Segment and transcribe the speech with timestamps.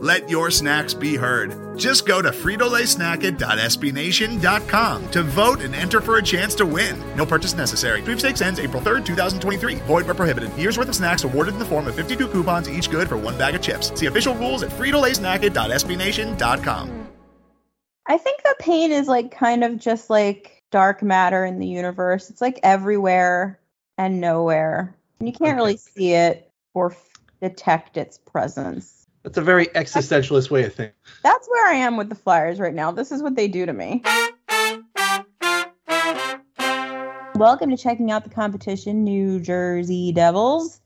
[0.00, 1.76] Let your snacks be heard.
[1.76, 7.02] Just go to fritolaysnacket.sbnation.com to vote and enter for a chance to win.
[7.16, 8.00] No purchase necessary.
[8.02, 9.74] Sweepstakes ends April 3rd, 2023.
[9.86, 10.56] Void where prohibited.
[10.56, 13.36] Year's worth of snacks awarded in the form of 52 coupons, each good for one
[13.36, 13.92] bag of chips.
[13.98, 17.08] See official rules at fritolaysnacket.sbnation.com.
[18.06, 22.30] I think the pain is like kind of just like dark matter in the universe.
[22.30, 23.58] It's like everywhere
[23.98, 24.94] and nowhere.
[25.18, 27.08] And you can't really see it or f-
[27.42, 28.97] detect its presence.
[29.28, 30.94] That's a very existentialist way of thinking.
[31.22, 32.90] That's where I am with the Flyers right now.
[32.92, 34.02] This is what they do to me.
[37.34, 40.80] Welcome to checking out the competition, New Jersey Devils.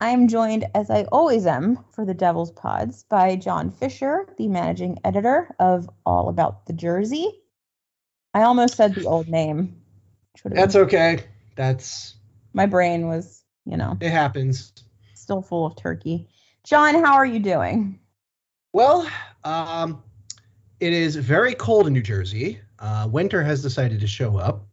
[0.00, 4.48] I am joined, as I always am, for the Devils Pods by John Fischer, the
[4.48, 7.30] managing editor of All About the Jersey.
[8.32, 9.82] I almost said the old name.
[10.46, 11.24] That's okay.
[11.56, 12.14] That's
[12.54, 14.72] my brain was, you know, it happens.
[15.12, 16.30] Still full of turkey.
[16.66, 18.00] John, how are you doing?
[18.72, 19.08] Well,
[19.44, 20.02] um,
[20.80, 22.60] it is very cold in New Jersey.
[22.80, 24.66] Uh, winter has decided to show up.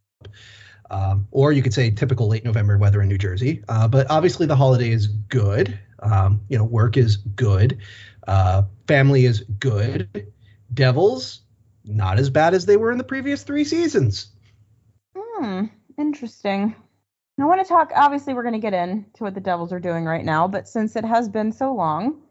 [0.89, 3.63] Um, or you could say typical late November weather in New Jersey.
[3.69, 5.77] Uh, but obviously, the holiday is good.
[5.99, 7.77] Um, you know, work is good.
[8.27, 10.33] Uh, family is good.
[10.73, 11.41] Devils,
[11.85, 14.31] not as bad as they were in the previous three seasons.
[15.15, 15.65] Hmm,
[15.99, 16.75] interesting.
[17.39, 17.91] I want to talk.
[17.95, 20.95] Obviously, we're going to get into what the Devils are doing right now, but since
[20.95, 22.21] it has been so long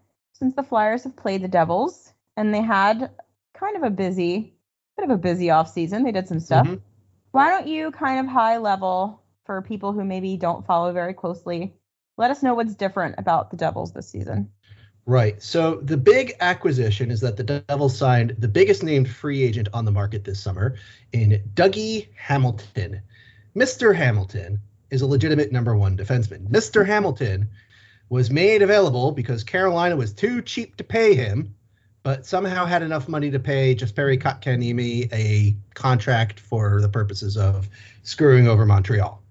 [0.43, 3.11] since the Flyers have played the Devils, and they had
[3.55, 4.55] kind of a busy,
[4.97, 6.67] bit of a busy off season, they did some stuff.
[6.67, 6.77] Mm-hmm.
[7.31, 11.75] Why don't you kind of high level for people who maybe don't follow very closely?
[12.17, 14.51] Let us know what's different about the Devils this season.
[15.07, 15.41] Right.
[15.43, 19.85] So the big acquisition is that the Devils signed the biggest named free agent on
[19.85, 20.77] the market this summer
[21.13, 23.01] in Dougie Hamilton.
[23.57, 23.95] Mr.
[23.95, 24.61] Hamilton
[24.93, 26.47] is a legitimate number one defenseman.
[26.49, 26.87] Mr.
[26.87, 27.49] Hamilton
[28.11, 31.55] was made available because Carolina was too cheap to pay him,
[32.03, 37.69] but somehow had enough money to pay Jesperi Kotkaniemi a contract for the purposes of
[38.03, 39.23] screwing over Montreal.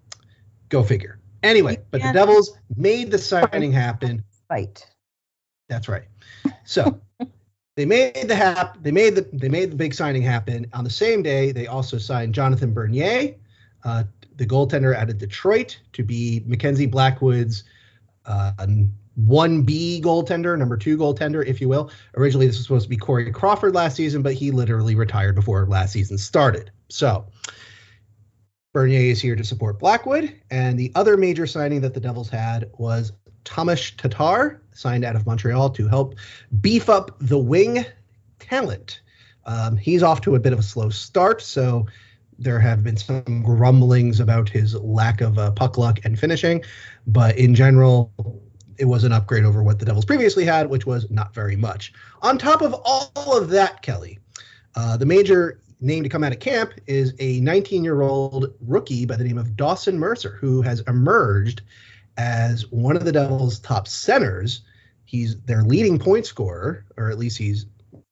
[0.69, 1.19] Go figure.
[1.43, 4.23] Anyway, but the Devils made the signing happen.
[4.47, 4.87] Fight.
[5.69, 6.05] That's right.
[6.65, 6.99] So
[7.75, 10.65] they made the hap- they made the they made the big signing happen.
[10.73, 13.35] On the same day, they also signed Jonathan Bernier
[13.83, 14.03] uh,
[14.41, 17.63] the goaltender out of Detroit to be Mackenzie Blackwood's
[18.25, 18.53] uh,
[19.19, 21.91] 1B goaltender, number two goaltender, if you will.
[22.17, 25.67] Originally, this was supposed to be Corey Crawford last season, but he literally retired before
[25.67, 26.71] last season started.
[26.89, 27.27] So
[28.73, 30.35] Bernier is here to support Blackwood.
[30.49, 33.11] And the other major signing that the Devils had was
[33.43, 36.15] Tomas Tatar, signed out of Montreal to help
[36.61, 37.85] beef up the wing
[38.39, 39.01] talent.
[39.45, 41.85] Um, he's off to a bit of a slow start, so
[42.43, 46.63] there have been some grumblings about his lack of uh, puck luck and finishing,
[47.07, 48.11] but in general,
[48.77, 51.93] it was an upgrade over what the Devils previously had, which was not very much.
[52.21, 54.17] On top of all of that, Kelly,
[54.75, 59.05] uh, the major name to come out of camp is a 19 year old rookie
[59.05, 61.61] by the name of Dawson Mercer, who has emerged
[62.17, 64.61] as one of the Devils' top centers.
[65.05, 67.65] He's their leading point scorer, or at least he's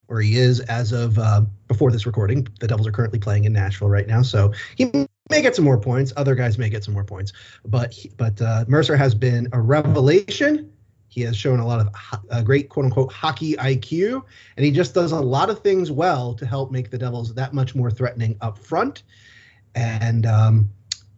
[0.10, 2.48] where he is as of uh, before this recording.
[2.60, 4.92] The Devils are currently playing in Nashville right now, so he
[5.30, 6.12] may get some more points.
[6.18, 7.32] Other guys may get some more points,
[7.64, 10.72] but he, but uh, Mercer has been a revelation.
[11.10, 14.24] He has shown a lot of ho- great quote unquote hockey IQ,
[14.58, 17.54] and he just does a lot of things well to help make the Devils that
[17.54, 19.04] much more threatening up front.
[19.76, 20.70] And um,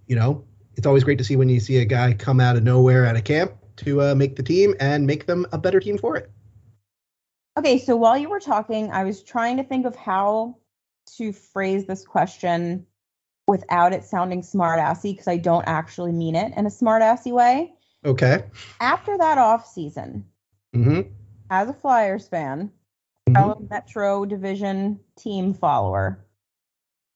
[0.08, 0.44] you know,
[0.76, 3.16] it's always great to see when you see a guy come out of nowhere at
[3.16, 6.30] a camp to uh, make the team and make them a better team for it.
[7.62, 10.58] Okay, so while you were talking, I was trying to think of how
[11.18, 12.88] to phrase this question
[13.48, 17.72] without it sounding smartassy because I don't actually mean it in a smartassy way.
[18.04, 18.46] Okay.
[18.80, 20.26] After that off season,
[20.76, 21.02] mm-hmm.
[21.52, 22.72] as a Flyers fan,
[23.30, 23.68] mm-hmm.
[23.70, 26.26] Metro Division team follower,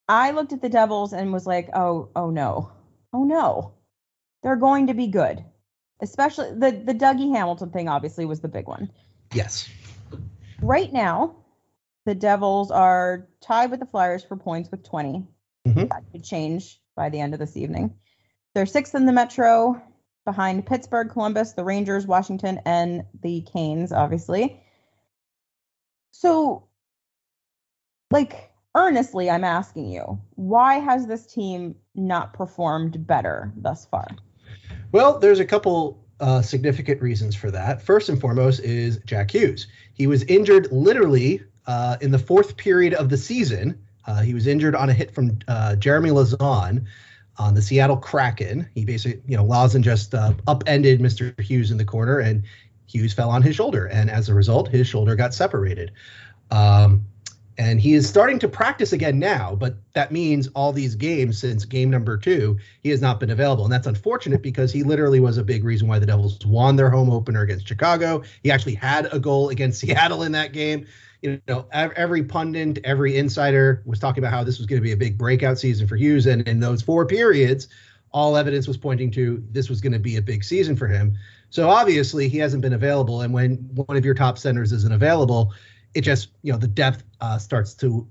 [0.07, 2.71] I looked at the Devils and was like, "Oh, oh no,
[3.13, 3.73] oh no,
[4.43, 5.43] they're going to be good."
[6.01, 8.91] Especially the the Dougie Hamilton thing, obviously, was the big one.
[9.33, 9.67] Yes
[10.61, 11.37] right now,
[12.05, 15.27] the Devils are tied with the Flyers for points with 20.
[15.67, 15.79] Mm-hmm.
[15.87, 17.95] That could change by the end of this evening.
[18.53, 19.81] They're sixth in the Metro,
[20.25, 24.61] behind Pittsburgh, Columbus, the Rangers, Washington, and the Canes, obviously.
[26.11, 26.67] So,
[28.11, 34.07] like, earnestly, I'm asking you, why has this team not performed better thus far?
[34.91, 37.81] Well, there's a couple uh, significant reasons for that.
[37.81, 39.67] First and foremost is Jack Hughes.
[39.93, 43.81] He was injured literally uh, in the fourth period of the season.
[44.05, 46.85] Uh, he was injured on a hit from uh, Jeremy Lauzon
[47.37, 48.69] on the Seattle Kraken.
[48.73, 51.37] He basically, you know, Lauzon just uh, upended Mr.
[51.41, 52.43] Hughes in the corner, and
[52.87, 55.91] Hughes fell on his shoulder, and as a result, his shoulder got separated.
[56.51, 57.05] Um,
[57.57, 61.63] and he is starting to practice again now, but that means all these games since
[61.63, 63.63] game number two, he has not been available.
[63.63, 66.89] And that's unfortunate because he literally was a big reason why the Devils won their
[66.89, 68.23] home opener against Chicago.
[68.43, 70.85] He actually had a goal against Seattle in that game.
[71.21, 74.91] You know, every pundit, every insider was talking about how this was going to be
[74.91, 76.25] a big breakout season for Hughes.
[76.25, 77.69] And in those four periods,
[78.11, 81.17] all evidence was pointing to this was going to be a big season for him.
[81.49, 83.21] So obviously he hasn't been available.
[83.21, 85.53] And when one of your top centers isn't available,
[85.95, 88.07] it just you know the depth uh, starts to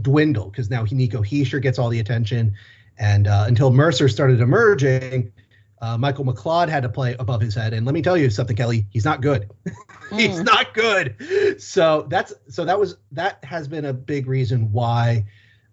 [0.00, 2.54] dwindle because now Nico Hischier gets all the attention,
[2.98, 5.32] and uh, until Mercer started emerging,
[5.80, 7.72] uh, Michael McLeod had to play above his head.
[7.72, 9.50] And let me tell you something, Kelly, he's not good.
[10.10, 10.44] he's mm.
[10.44, 11.60] not good.
[11.60, 15.24] So that's so that was that has been a big reason why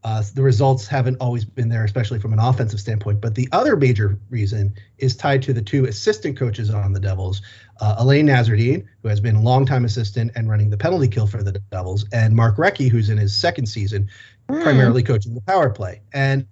[0.06, 3.20] uh, the results haven't always been there, especially from an offensive standpoint.
[3.20, 7.42] But the other major reason is tied to the two assistant coaches on the Devils,
[7.82, 11.44] uh, Alain Nasreddine, who has been a longtime assistant and running the penalty kill for
[11.44, 14.10] the Devils, and Mark Recchi, who's in his second season,
[14.50, 14.64] mm.
[14.64, 16.02] primarily coaching the power play.
[16.14, 16.48] And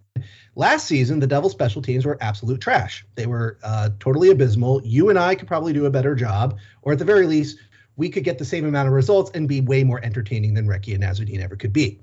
[0.56, 3.06] last season, the Devils special teams were absolute trash.
[3.16, 4.82] They were uh, totally abysmal.
[4.84, 7.58] You and I could probably do a better job, or at the very least,
[7.96, 10.94] we could get the same amount of results and be way more entertaining than Recchi
[10.94, 12.00] and Nasreddine ever could be.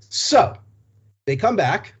[0.00, 0.54] So
[1.26, 1.94] they come back.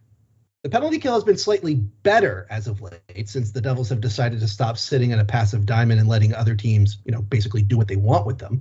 [0.62, 4.40] The penalty kill has been slightly better as of late since the Devils have decided
[4.40, 7.78] to stop sitting in a passive diamond and letting other teams, you know, basically do
[7.78, 8.60] what they want with them.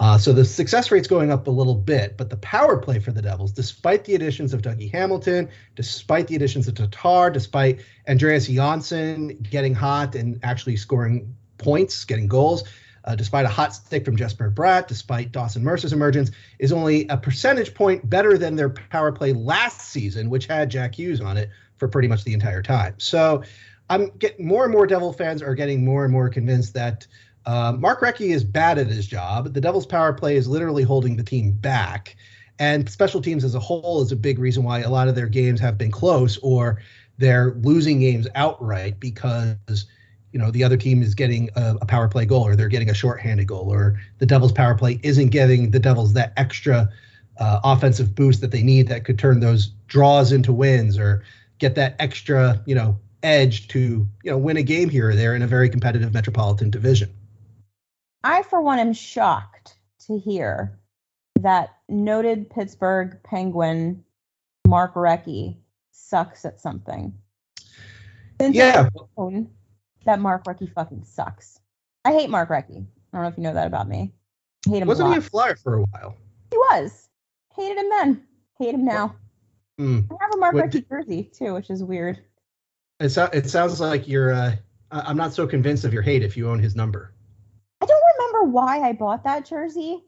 [0.00, 3.12] Uh, so the success rate's going up a little bit, but the power play for
[3.12, 8.46] the Devils, despite the additions of Dougie Hamilton, despite the additions of Tatar, despite Andreas
[8.46, 12.64] Johnsson getting hot and actually scoring points, getting goals,
[13.04, 17.16] uh, despite a hot stick from Jesper Bratt, despite Dawson Mercer's emergence, is only a
[17.16, 21.50] percentage point better than their power play last season, which had Jack Hughes on it
[21.76, 22.94] for pretty much the entire time.
[22.98, 23.42] So
[23.90, 27.06] I'm getting more and more Devil fans are getting more and more convinced that
[27.46, 29.52] uh, Mark Recchi is bad at his job.
[29.52, 32.16] The Devils' power play is literally holding the team back.
[32.58, 35.26] And special teams as a whole is a big reason why a lot of their
[35.26, 36.80] games have been close or
[37.18, 39.86] they're losing games outright because
[40.34, 42.90] you know the other team is getting a, a, power play goal or they're getting
[42.90, 46.90] a shorthanded goal or the Devils power play isn't getting the Devils that extra
[47.38, 51.22] uh, offensive boost that they need that could turn those draws into wins or
[51.58, 55.36] get that extra you know edge to you know win a game here or there
[55.36, 57.08] in a very competitive metropolitan division.
[58.24, 59.76] I for one am shocked
[60.06, 60.76] to hear
[61.38, 64.02] that noted Pittsburgh Penguin
[64.66, 65.58] Mark Recchi
[65.92, 67.14] sucks at something.
[68.40, 68.88] Since yeah
[70.04, 71.60] that Mark Recchi fucking sucks.
[72.04, 72.86] I hate Mark Recchi.
[73.12, 74.12] I don't know if you know that about me.
[74.66, 74.88] I hate him.
[74.88, 76.16] Wasn't he a flyer for a while?
[76.50, 77.08] He was.
[77.56, 78.22] Hated him then.
[78.58, 79.16] Hate him now.
[79.80, 80.06] Mm.
[80.10, 82.20] I have a Mark what, Recchi jersey too, which is weird.
[83.00, 84.32] It, so, it sounds like you're.
[84.32, 84.56] Uh,
[84.90, 87.12] I'm not so convinced of your hate if you own his number.
[87.80, 90.04] I don't remember why I bought that jersey.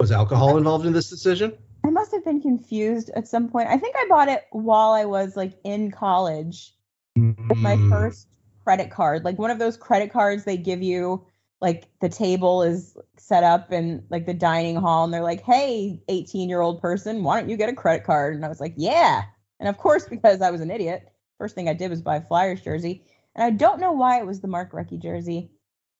[0.00, 1.56] Was alcohol involved in this decision?
[1.84, 3.68] I must have been confused at some point.
[3.68, 6.74] I think I bought it while I was like in college.
[7.16, 7.56] Mm.
[7.56, 8.26] My first
[8.64, 11.24] credit card, like one of those credit cards they give you,
[11.60, 16.02] like the table is set up in like the dining hall, and they're like, "Hey,
[16.08, 18.74] 18 year old person, why don't you get a credit card?" And I was like,
[18.76, 19.22] "Yeah."
[19.60, 22.20] And of course, because I was an idiot, first thing I did was buy a
[22.20, 23.04] Flyers jersey,
[23.34, 25.50] and I don't know why it was the Mark Recchi jersey,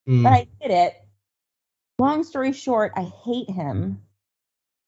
[0.09, 0.23] mm.
[0.23, 0.95] but I did it.
[1.99, 4.03] Long story short, I hate him.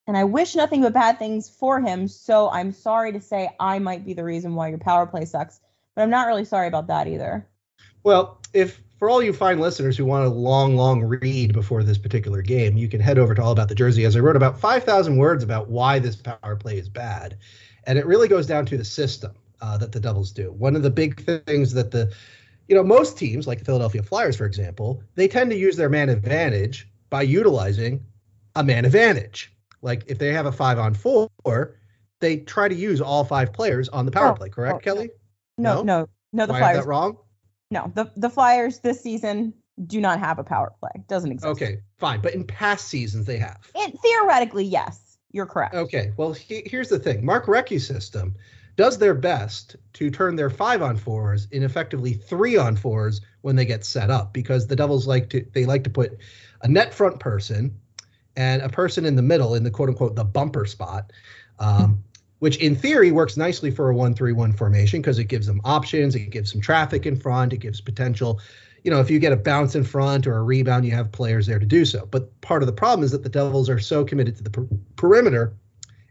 [0.06, 2.08] And I wish nothing but bad things for him.
[2.08, 5.60] So I'm sorry to say I might be the reason why your power play sucks.
[5.94, 7.48] But I'm not really sorry about that either.
[8.04, 11.98] Well, if for all you fine listeners who want a long, long read before this
[11.98, 14.60] particular game, you can head over to All About the Jersey, as I wrote about
[14.60, 17.36] 5,000 words about why this power play is bad.
[17.86, 20.52] And it really goes down to the system uh, that the Devils do.
[20.52, 22.12] One of the big things that the,
[22.68, 25.88] you know, most teams, like the Philadelphia Flyers, for example, they tend to use their
[25.88, 28.04] man advantage by utilizing
[28.54, 29.52] a man advantage.
[29.82, 31.28] Like if they have a five on four,
[32.20, 35.10] they try to use all five players on the power oh, play, correct, oh, Kelly?
[35.58, 36.78] No, no, no, no the Why Flyers.
[36.78, 37.18] that wrong?
[37.70, 39.54] No, the the Flyers this season
[39.86, 41.02] do not have a power play.
[41.08, 41.50] Doesn't exist.
[41.50, 42.20] Okay, fine.
[42.20, 43.58] But in past seasons they have.
[43.74, 45.74] It, theoretically, yes, you're correct.
[45.74, 46.12] Okay.
[46.16, 47.24] Well, he, here's the thing.
[47.24, 48.34] Mark Recchi's system
[48.76, 53.56] does their best to turn their five on fours in effectively three on fours when
[53.56, 56.18] they get set up because the Devils like to they like to put
[56.62, 57.76] a net front person
[58.36, 61.12] and a person in the middle in the quote unquote the bumper spot.
[61.58, 62.02] Um,
[62.38, 66.30] which in theory works nicely for a 1-3-1 formation because it gives them options, it
[66.30, 68.40] gives them traffic in front, it gives potential.
[68.82, 71.46] You know, if you get a bounce in front or a rebound, you have players
[71.46, 72.06] there to do so.
[72.06, 74.68] But part of the problem is that the Devils are so committed to the per-
[74.96, 75.54] perimeter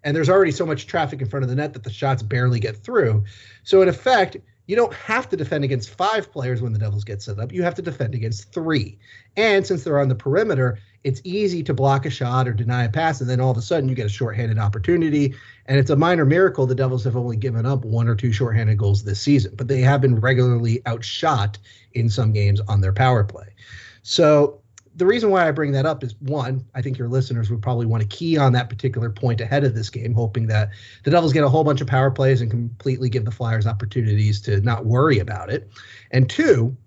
[0.04, 2.60] and there's already so much traffic in front of the net that the shots barely
[2.60, 3.24] get through.
[3.64, 4.38] So in effect,
[4.68, 7.52] you don't have to defend against five players when the Devils get set up.
[7.52, 8.98] You have to defend against three.
[9.36, 12.90] And since they're on the perimeter, it's easy to block a shot or deny a
[12.90, 15.36] pass, and then all of a sudden you get a shorthanded opportunity.
[15.66, 18.78] And it's a minor miracle the Devils have only given up one or two shorthanded
[18.78, 21.58] goals this season, but they have been regularly outshot
[21.94, 23.48] in some games on their power play.
[24.02, 24.62] So
[24.96, 27.86] the reason why I bring that up is one, I think your listeners would probably
[27.86, 30.70] want to key on that particular point ahead of this game, hoping that
[31.04, 34.42] the Devils get a whole bunch of power plays and completely give the Flyers opportunities
[34.42, 35.70] to not worry about it.
[36.12, 36.78] And two,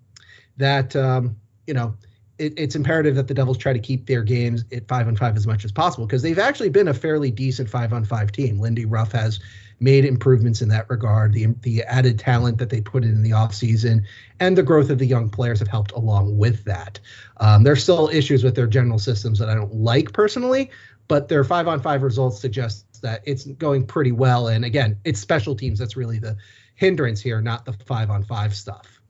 [0.57, 1.95] that um, you know
[2.39, 5.35] it, it's imperative that the Devils try to keep their games at five on five
[5.35, 8.59] as much as possible because they've actually been a fairly decent five on five team.
[8.59, 9.39] Lindy Ruff has
[9.79, 11.33] made improvements in that regard.
[11.33, 14.03] The the added talent that they put in, in the offseason
[14.39, 16.99] and the growth of the young players have helped along with that.
[17.37, 20.71] Um, there's still issues with their general systems that I don't like personally,
[21.07, 24.47] but their five on five results suggest that it's going pretty well.
[24.47, 26.37] And again, it's special teams that's really the
[26.75, 29.01] hindrance here, not the five on five stuff.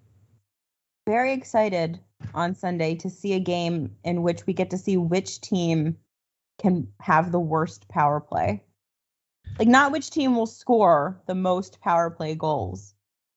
[1.06, 2.00] Very excited
[2.34, 5.98] on Sunday to see a game in which we get to see which team
[6.60, 8.64] can have the worst power play
[9.60, 12.94] like not which team will score the most power play goals,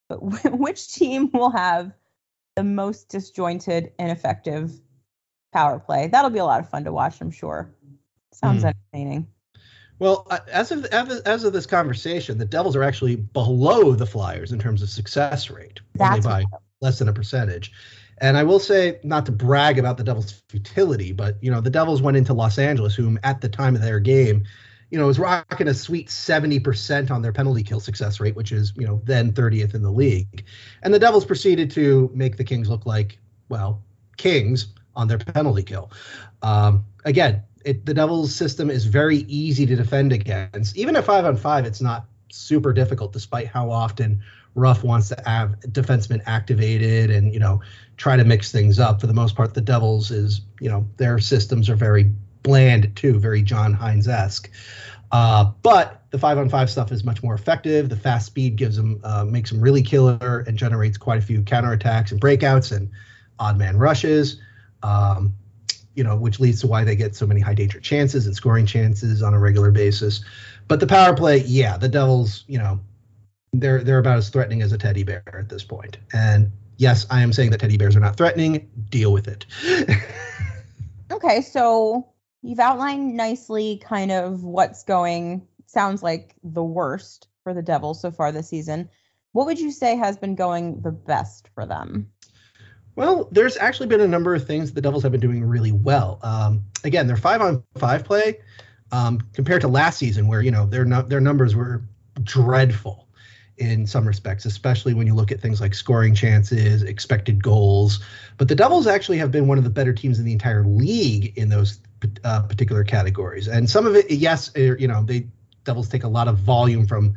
[0.08, 0.18] but
[0.52, 1.92] which team will have
[2.56, 4.72] the most disjointed, ineffective
[5.52, 6.08] power play.
[6.08, 7.74] That'll be a lot of fun to watch, I'm sure.
[8.32, 8.72] Sounds mm.
[8.92, 9.26] entertaining.
[9.98, 14.58] Well, as of as of this conversation, the Devils are actually below the Flyers in
[14.58, 17.72] terms of success rate, That's only by less than a percentage.
[18.20, 21.70] And I will say, not to brag about the Devils' futility, but you know, the
[21.70, 24.44] Devils went into Los Angeles, whom at the time of their game
[24.90, 28.72] you know, was rocking a sweet 70% on their penalty kill success rate, which is,
[28.76, 30.44] you know, then 30th in the league.
[30.82, 33.82] And the Devils proceeded to make the Kings look like, well,
[34.16, 35.92] Kings on their penalty kill.
[36.42, 40.76] Um, again, it, the Devils system is very easy to defend against.
[40.76, 44.22] Even at five on five, it's not super difficult, despite how often
[44.54, 47.60] Ruff wants to have defensemen activated and, you know,
[47.96, 49.00] try to mix things up.
[49.00, 53.18] For the most part, the Devils is, you know, their systems are very bland too,
[53.18, 54.50] very John Hynes esque.
[55.12, 57.88] Uh, but the five on five stuff is much more effective.
[57.88, 61.42] The fast speed gives them uh, makes them really killer and generates quite a few
[61.42, 62.90] counterattacks and breakouts and
[63.38, 64.40] odd man rushes.
[64.82, 65.34] Um,
[65.94, 68.64] you know, which leads to why they get so many high danger chances and scoring
[68.64, 70.24] chances on a regular basis.
[70.70, 72.78] But the power play, yeah, the Devils, you know,
[73.52, 75.98] they're they're about as threatening as a teddy bear at this point.
[76.12, 78.70] And yes, I am saying that teddy bears are not threatening.
[78.88, 79.46] Deal with it.
[81.10, 82.12] okay, so
[82.42, 88.12] you've outlined nicely kind of what's going sounds like the worst for the Devils so
[88.12, 88.88] far this season.
[89.32, 92.12] What would you say has been going the best for them?
[92.94, 96.20] Well, there's actually been a number of things the Devils have been doing really well.
[96.22, 98.38] Um, again, their five on five play
[98.92, 101.82] um, compared to last season, where you know their their numbers were
[102.22, 103.08] dreadful
[103.60, 108.00] in some respects, especially when you look at things like scoring chances, expected goals.
[108.38, 111.36] But the Devils actually have been one of the better teams in the entire league
[111.36, 111.78] in those
[112.24, 113.48] uh, particular categories.
[113.48, 115.26] And some of it, yes, er, you know, they
[115.64, 117.14] Devils take a lot of volume from,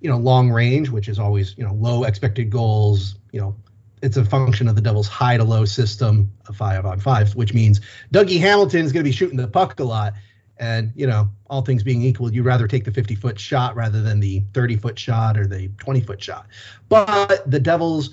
[0.00, 3.16] you know, long range, which is always you know low expected goals.
[3.32, 3.56] You know,
[4.02, 7.54] it's a function of the Devils' high to low system of five on five, which
[7.54, 7.80] means
[8.12, 10.12] Dougie Hamilton is going to be shooting the puck a lot.
[10.58, 14.02] And you know, all things being equal, you'd rather take the 50 foot shot rather
[14.02, 16.46] than the 30 foot shot or the 20 foot shot.
[16.88, 18.10] But the Devils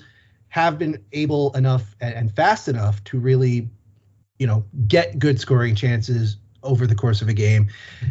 [0.48, 3.70] have been able enough and fast enough to really
[4.38, 7.68] you know get good scoring chances over the course of a game.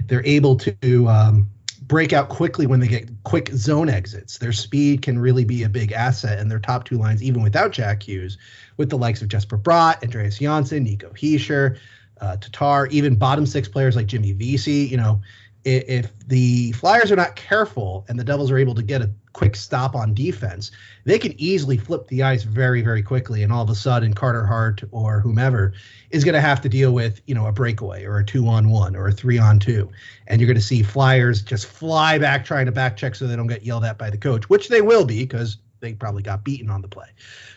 [0.08, 1.50] They're able to um,
[1.82, 4.38] break out quickly when they get quick zone exits.
[4.38, 7.72] Their speed can really be a big asset, and their top two lines, even without
[7.72, 8.38] Jack Hughes,
[8.78, 11.78] with the likes of Jesper Bratt, Andreas Johnsson, Nico Hischier,
[12.22, 15.22] uh, Tatar, even bottom six players like Jimmy Vesey, you know,
[15.64, 19.12] if, if the Flyers are not careful and the Devils are able to get a
[19.34, 20.72] quick stop on defense,
[21.06, 23.44] they can easily flip the ice very, very quickly.
[23.44, 25.74] And all of a sudden, Carter Hart or whomever
[26.10, 28.70] is going to have to deal with, you know, a breakaway or a two on
[28.70, 29.90] one or a three on two.
[30.28, 33.36] And you're going to see Flyers just fly back trying to back check so they
[33.36, 36.44] don't get yelled at by the coach, which they will be because they probably got
[36.44, 37.08] beaten on the play.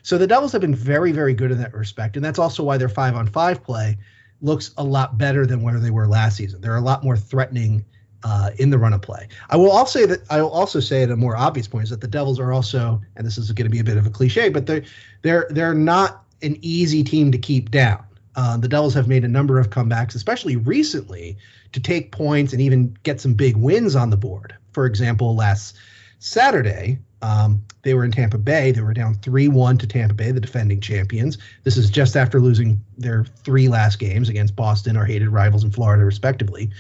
[0.03, 2.17] So the Devils have been very, very good in that respect.
[2.17, 3.99] And that's also why their five on five play
[4.41, 6.61] looks a lot better than where they were last season.
[6.61, 7.85] They're a lot more threatening
[8.23, 9.29] uh, in the run of play.
[9.51, 11.91] I will also say that I will also say at a more obvious point is
[11.91, 14.11] that the Devils are also, and this is going to be a bit of a
[14.11, 14.85] cliche, but they're
[15.23, 18.05] they're they're not an easy team to keep down.
[18.37, 21.37] uh, the Devils have made a number of comebacks, especially recently,
[21.73, 24.55] to take points and even get some big wins on the board.
[24.73, 25.77] For example, last
[26.19, 28.71] Saturday, um, they were in Tampa Bay.
[28.71, 31.39] They were down 3 1 to Tampa Bay, the defending champions.
[31.63, 35.71] This is just after losing their three last games against Boston, our hated rivals in
[35.71, 36.71] Florida, respectively.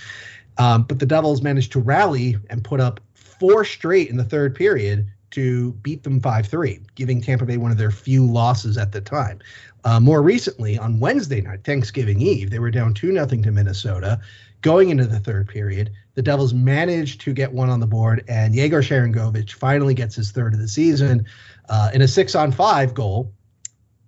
[0.58, 4.54] Um, but the Devils managed to rally and put up four straight in the third
[4.54, 8.92] period to beat them 5 3, giving Tampa Bay one of their few losses at
[8.92, 9.38] the time.
[9.84, 14.20] Uh, more recently, on Wednesday night, Thanksgiving Eve, they were down 2 0 to Minnesota.
[14.64, 18.54] Going into the third period, the Devils managed to get one on the board, and
[18.54, 21.26] Yegor Sharangovich finally gets his third of the season
[21.68, 23.30] uh, in a six on five goal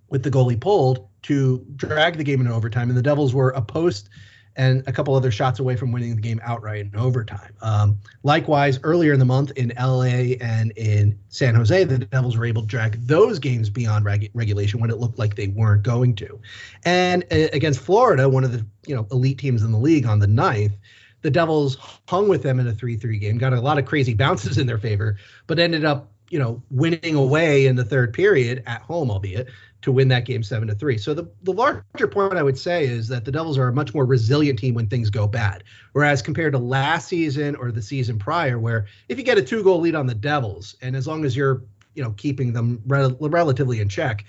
[0.09, 2.89] with the goalie pulled to drag the game into overtime.
[2.89, 4.09] And the Devils were a post
[4.57, 7.53] and a couple other shots away from winning the game outright in overtime.
[7.61, 12.45] Um, likewise, earlier in the month in LA and in San Jose, the Devils were
[12.45, 16.15] able to drag those games beyond reg- regulation when it looked like they weren't going
[16.15, 16.39] to.
[16.83, 20.19] And uh, against Florida, one of the you know elite teams in the league on
[20.19, 20.73] the ninth,
[21.21, 24.57] the Devils hung with them in a 3-3 game, got a lot of crazy bounces
[24.57, 28.81] in their favor, but ended up you know winning away in the third period at
[28.81, 29.49] home, albeit
[29.81, 30.97] to win that game seven to three.
[30.97, 33.93] So the, the larger point I would say is that the Devils are a much
[33.93, 35.63] more resilient team when things go bad.
[35.93, 39.63] Whereas compared to last season or the season prior, where if you get a two
[39.63, 43.17] goal lead on the Devils, and as long as you're you know keeping them rel-
[43.19, 44.25] relatively in check,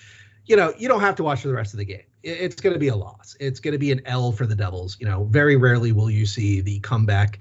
[0.47, 2.02] you know you don't have to watch for the rest of the game.
[2.23, 3.37] It's going to be a loss.
[3.38, 4.97] It's going to be an L for the Devils.
[5.00, 7.38] You know, very rarely will you see the comeback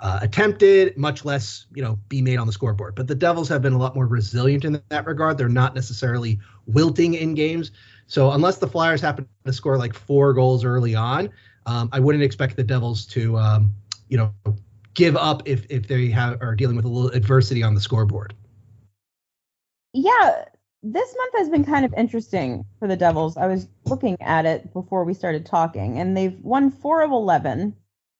[0.00, 2.94] uh, attempted, much less you know be made on the scoreboard.
[2.94, 5.38] But the Devils have been a lot more resilient in that regard.
[5.38, 7.70] They're not necessarily wilting in games.
[8.06, 11.30] So unless the Flyers happen to score like four goals early on,
[11.66, 13.72] um, I wouldn't expect the Devils to um,
[14.08, 14.34] you know
[14.94, 18.34] give up if if they have are dealing with a little adversity on the scoreboard.
[19.92, 20.44] Yeah,
[20.82, 23.36] this month has been kind of interesting for the Devils.
[23.36, 27.74] I was looking at it before we started talking, and they've won four of 11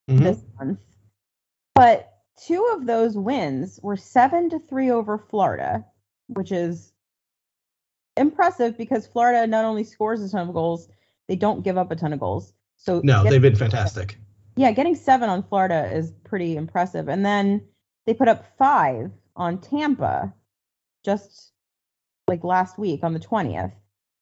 [0.09, 0.25] mm-hmm.
[0.25, 0.79] this month.
[1.75, 2.13] But
[2.47, 5.85] two of those wins were seven to three over Florida,
[6.29, 6.93] which is
[8.17, 10.89] impressive because Florida not only scores a ton of goals,
[11.29, 12.53] they don't give up a ton of goals.
[12.77, 14.19] So no, getting, they've been fantastic.
[14.57, 17.09] Yeah, getting seven on Florida is pretty impressive.
[17.09, 17.63] And then
[18.07, 20.33] they put up five on Tampa
[21.05, 21.53] just
[22.29, 23.73] like last week on the 20th.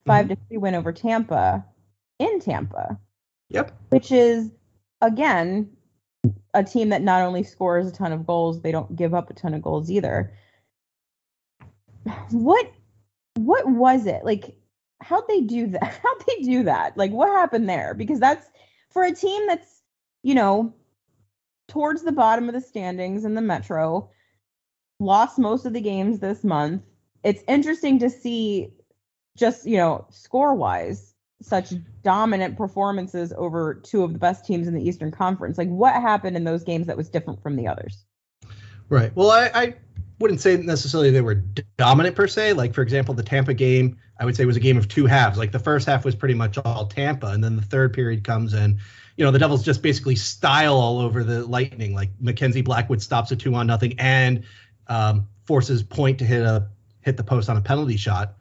[0.07, 0.35] 5 mm-hmm.
[0.35, 1.65] to three win over Tampa
[2.19, 2.99] in Tampa.
[3.51, 3.73] Yep.
[3.91, 4.51] Which is
[5.01, 5.71] again
[6.55, 9.35] a team that not only scores a ton of goals, they don't give up a
[9.35, 10.33] ton of goals either.
[12.31, 12.71] What
[13.35, 14.25] what was it?
[14.25, 14.57] Like
[15.03, 15.83] how'd they do that?
[16.03, 16.97] How'd they do that?
[16.97, 17.95] Like what happened there?
[17.95, 18.49] Because that's
[18.91, 19.83] for a team that's,
[20.23, 20.73] you know,
[21.69, 24.11] towards the bottom of the standings in the Metro,
[25.01, 26.83] lost most of the games this month.
[27.25, 28.73] It's interesting to see
[29.37, 31.12] just, you know, score wise
[31.43, 35.59] such dominant performances over two of the best teams in the Eastern Conference.
[35.59, 38.05] Like, what happened in those games that was different from the others?
[38.89, 39.15] Right.
[39.15, 39.75] Well, I, I
[40.19, 41.43] wouldn't say necessarily they were
[41.77, 42.53] dominant per se.
[42.55, 45.39] Like, for example, the Tampa game, I would say was a game of two halves.
[45.39, 48.55] Like, the first half was pretty much all Tampa, and then the third period comes
[48.55, 48.79] in.
[49.17, 51.95] You know, the Devils just basically style all over the Lightning.
[51.95, 54.45] Like Mackenzie Blackwood stops a two on nothing and
[54.87, 56.69] um, forces Point to hit a
[57.03, 58.37] hit the post on a penalty shot.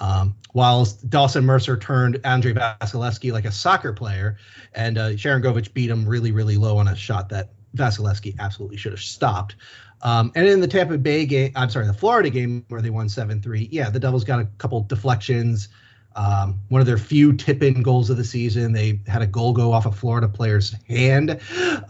[0.00, 4.36] Um, whilst Dawson Mercer turned Andrei Vasilevskiy like a soccer player,
[4.74, 8.92] and uh, Sharangovich beat him really, really low on a shot that Vasilevskiy absolutely should
[8.92, 9.56] have stopped.
[10.02, 13.08] Um, and in the Tampa Bay game, I'm sorry, the Florida game where they won
[13.08, 15.68] 7 3, yeah, the Devils got a couple deflections.
[16.14, 18.72] Um, one of their few tip in goals of the season.
[18.72, 21.40] They had a goal go off a Florida player's hand.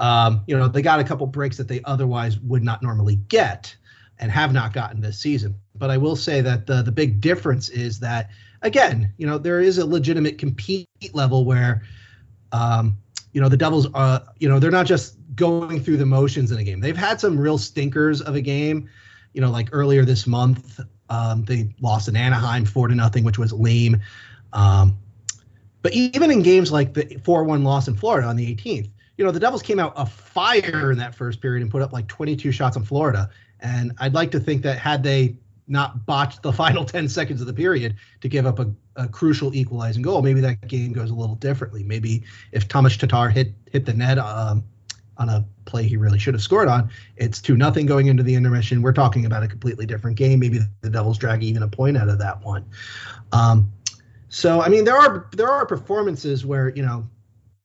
[0.00, 3.74] Um, you know, they got a couple breaks that they otherwise would not normally get
[4.18, 5.54] and have not gotten this season.
[5.78, 8.30] But I will say that the the big difference is that
[8.62, 11.82] again, you know, there is a legitimate compete level where,
[12.52, 12.98] um,
[13.32, 16.58] you know, the Devils are, you know, they're not just going through the motions in
[16.58, 16.80] a game.
[16.80, 18.88] They've had some real stinkers of a game.
[19.34, 23.38] You know, like earlier this month, um, they lost in Anaheim four to nothing, which
[23.38, 24.00] was lame.
[24.52, 24.98] Um,
[25.82, 29.30] but even in games like the four-one loss in Florida on the 18th, you know,
[29.30, 32.52] the Devils came out a fire in that first period and put up like 22
[32.52, 33.30] shots on Florida.
[33.60, 35.36] And I'd like to think that had they
[35.68, 39.54] not botched the final 10 seconds of the period to give up a, a, crucial
[39.54, 41.82] equalizing goal, maybe that game goes a little differently.
[41.82, 44.64] Maybe if Tomas Tatar hit hit the net um,
[45.16, 48.34] on a play he really should have scored on, it's two nothing going into the
[48.34, 48.82] intermission.
[48.82, 50.40] We're talking about a completely different game.
[50.40, 52.64] Maybe the Devils drag even a point out of that one.
[53.32, 53.72] Um,
[54.28, 57.08] so I mean, there are there are performances where you know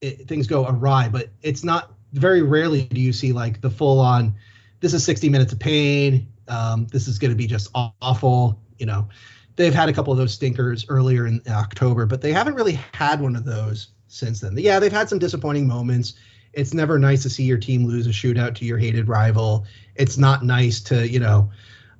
[0.00, 3.98] it, things go awry, but it's not very rarely do you see like the full
[3.98, 4.34] on
[4.80, 6.28] this is 60 minutes of pain.
[6.48, 8.60] Um, this is going to be just awful.
[8.78, 9.08] You know,
[9.56, 13.20] they've had a couple of those stinkers earlier in October, but they haven't really had
[13.20, 14.56] one of those since then.
[14.56, 16.14] Yeah, they've had some disappointing moments.
[16.52, 19.66] It's never nice to see your team lose a shootout to your hated rival.
[19.96, 21.50] It's not nice to, you know,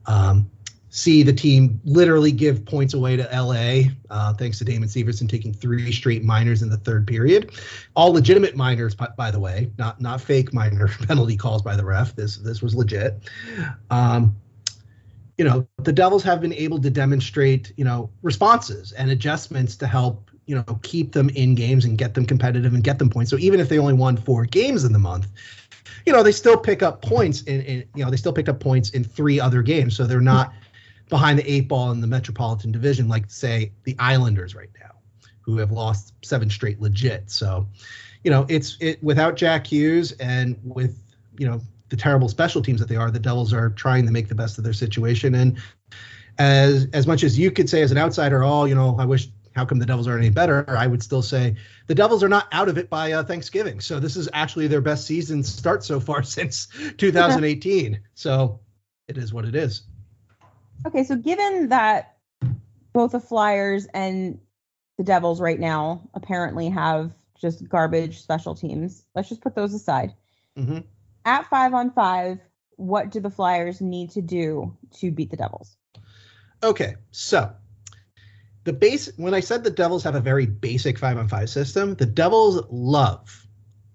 [0.06, 0.50] um,
[0.94, 5.52] see the team literally give points away to LA, uh, thanks to Damon Severson taking
[5.52, 7.50] three straight minors in the third period.
[7.96, 11.84] All legitimate minors, by, by the way, not not fake minor penalty calls by the
[11.84, 12.14] ref.
[12.14, 13.28] This this was legit.
[13.90, 14.36] Um,
[15.36, 19.88] you know, the Devils have been able to demonstrate, you know, responses and adjustments to
[19.88, 23.32] help, you know, keep them in games and get them competitive and get them points.
[23.32, 25.26] So even if they only won four games in the month,
[26.06, 28.60] you know, they still pick up points in, in you know, they still picked up
[28.60, 29.96] points in three other games.
[29.96, 30.52] So they're not
[31.08, 34.92] behind the eight ball in the Metropolitan Division, like say the Islanders right now,
[35.40, 37.30] who have lost seven straight legit.
[37.30, 37.66] So,
[38.22, 40.98] you know, it's it without Jack Hughes and with,
[41.38, 44.28] you know, the terrible special teams that they are, the Devils are trying to make
[44.28, 45.34] the best of their situation.
[45.34, 45.58] And
[46.38, 49.28] as as much as you could say as an outsider, oh, you know, I wish
[49.54, 50.64] how come the Devils aren't any better?
[50.68, 51.54] I would still say
[51.86, 53.80] the Devils are not out of it by uh, Thanksgiving.
[53.80, 56.66] So this is actually their best season start so far since
[56.98, 58.00] 2018.
[58.14, 58.60] so
[59.06, 59.82] it is what it is.
[60.86, 62.16] Okay, so given that
[62.92, 64.38] both the Flyers and
[64.98, 70.14] the Devils right now apparently have just garbage special teams, let's just put those aside.
[70.58, 70.78] Mm-hmm
[71.24, 72.38] at five on five,
[72.76, 75.76] what do the Flyers need to do to beat the Devils?
[76.62, 77.52] Okay, so
[78.64, 81.94] the base when I said the Devils have a very basic five on five system,
[81.94, 83.46] the Devils love,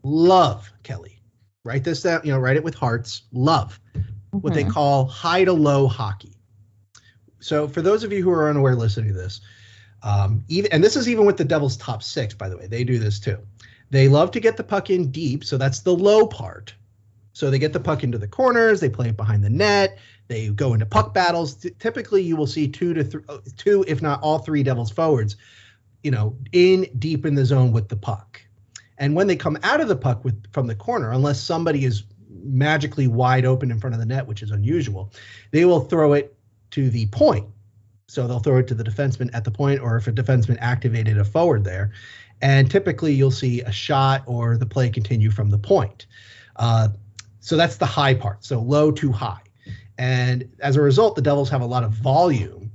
[0.04, 1.22] love Kelly.
[1.66, 3.24] Write this down, you know, write it with hearts.
[3.32, 4.38] Love mm-hmm.
[4.38, 4.72] what they mm-hmm.
[4.72, 6.36] call high to low hockey.
[7.40, 9.42] So for those of you who are unaware listening to this,
[10.04, 12.84] um, even and this is even with the Devils top six, by the way, they
[12.84, 13.38] do this too.
[13.90, 16.74] They love to get the puck in deep, so that's the low part.
[17.34, 19.98] So they get the puck into the corners, they play it behind the net,
[20.28, 21.56] they go into puck battles.
[21.56, 24.92] T- typically, you will see two to th- uh, two, if not all three Devils
[24.92, 25.38] forwards,
[26.04, 28.42] you know, in deep in the zone with the puck.
[28.98, 32.04] And when they come out of the puck with from the corner, unless somebody is
[32.30, 35.12] magically wide open in front of the net, which is unusual,
[35.52, 36.36] they will throw it
[36.72, 37.48] to the point.
[38.08, 41.18] So they'll throw it to the defenseman at the point, or if a defenseman activated
[41.18, 41.92] a forward there.
[42.42, 46.08] And typically you'll see a shot or the play continue from the point.
[46.56, 46.90] Uh,
[47.40, 48.44] so that's the high part.
[48.44, 49.42] So low to high.
[49.98, 52.72] And as a result, the Devils have a lot of volume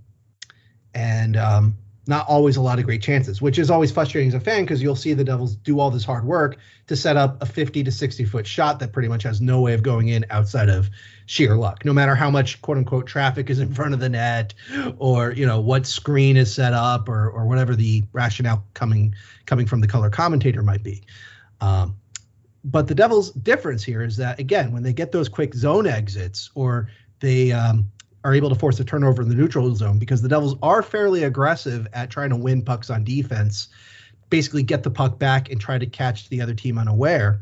[0.94, 4.40] and um, not always a lot of great chances, which is always frustrating as a
[4.40, 7.46] fan because you'll see the Devils do all this hard work to set up a
[7.46, 10.68] 50 to 60 foot shot that pretty much has no way of going in outside
[10.68, 10.90] of
[11.26, 11.84] sheer luck.
[11.84, 14.52] No matter how much quote unquote traffic is in front of the net
[14.98, 19.14] or, you know, what screen is set up or, or whatever the rationale coming
[19.46, 21.02] coming from the color commentator might be.
[21.60, 21.96] Um,
[22.64, 26.50] but the Devils' difference here is that again, when they get those quick zone exits
[26.54, 26.90] or
[27.20, 27.90] they um,
[28.24, 31.22] are able to force a turnover in the neutral zone, because the Devils are fairly
[31.24, 33.68] aggressive at trying to win pucks on defense,
[34.30, 37.40] basically get the puck back and try to catch the other team unaware.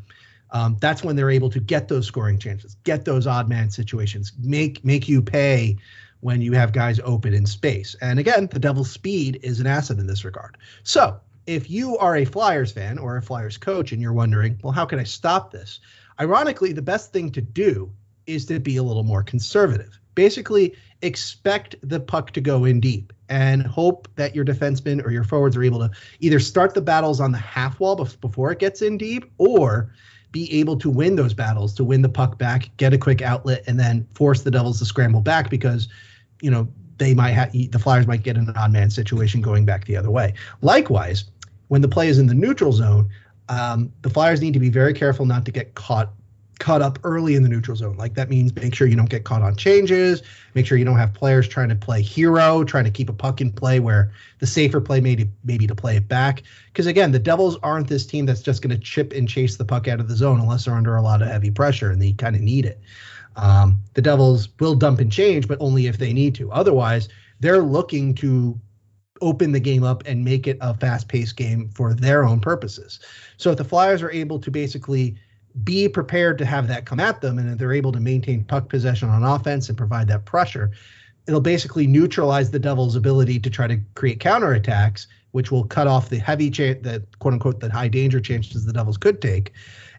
[0.51, 4.33] Um, that's when they're able to get those scoring chances, get those odd man situations,
[4.43, 5.79] make make you pay
[6.21, 7.97] when you have guys open in space.
[8.01, 10.59] And again, the Devils' speed is an asset in this regard.
[10.83, 14.73] So if you are a Flyers fan or a Flyers coach and you're wondering, well,
[14.73, 15.81] how can I stop this?
[16.21, 17.91] Ironically, the best thing to do
[18.27, 19.99] is to be a little more conservative.
[20.15, 25.25] Basically, expect the puck to go in deep and hope that your defensemen or your
[25.25, 28.83] forwards are able to either start the battles on the half wall before it gets
[28.83, 29.93] in deep or
[30.33, 33.63] be able to win those battles to win the puck back, get a quick outlet,
[33.67, 35.89] and then force the Devils to scramble back because,
[36.41, 36.67] you know,
[36.99, 39.97] they might have the Flyers might get in an odd man situation going back the
[39.97, 40.35] other way.
[40.61, 41.25] Likewise,
[41.69, 43.09] when the play is in the neutral zone,
[43.49, 46.13] um, the Flyers need to be very careful not to get caught
[46.59, 47.97] caught up early in the neutral zone.
[47.97, 50.23] Like that means make sure you don't get caught on changes,
[50.55, 53.41] make sure you don't have players trying to play hero, trying to keep a puck
[53.41, 56.43] in play where the safer play maybe maybe to play it back.
[56.67, 59.65] Because again, the Devils aren't this team that's just going to chip and chase the
[59.65, 62.13] puck out of the zone unless they're under a lot of heavy pressure and they
[62.13, 62.81] kind of need it.
[63.37, 66.51] Um, the Devils will dump and change, but only if they need to.
[66.53, 67.09] Otherwise,
[67.41, 68.61] they're looking to
[69.23, 73.01] open the game up and make it a fast paced game for their own purposes.
[73.37, 75.17] So if the Flyers are able to basically
[75.65, 78.69] be prepared to have that come at them and if they're able to maintain puck
[78.69, 80.71] possession on offense and provide that pressure,
[81.27, 86.09] it'll basically neutralize the Devils' ability to try to create counterattacks, which will cut off
[86.09, 89.53] the heavy chance, the quote unquote, the high danger chances the Devils could take.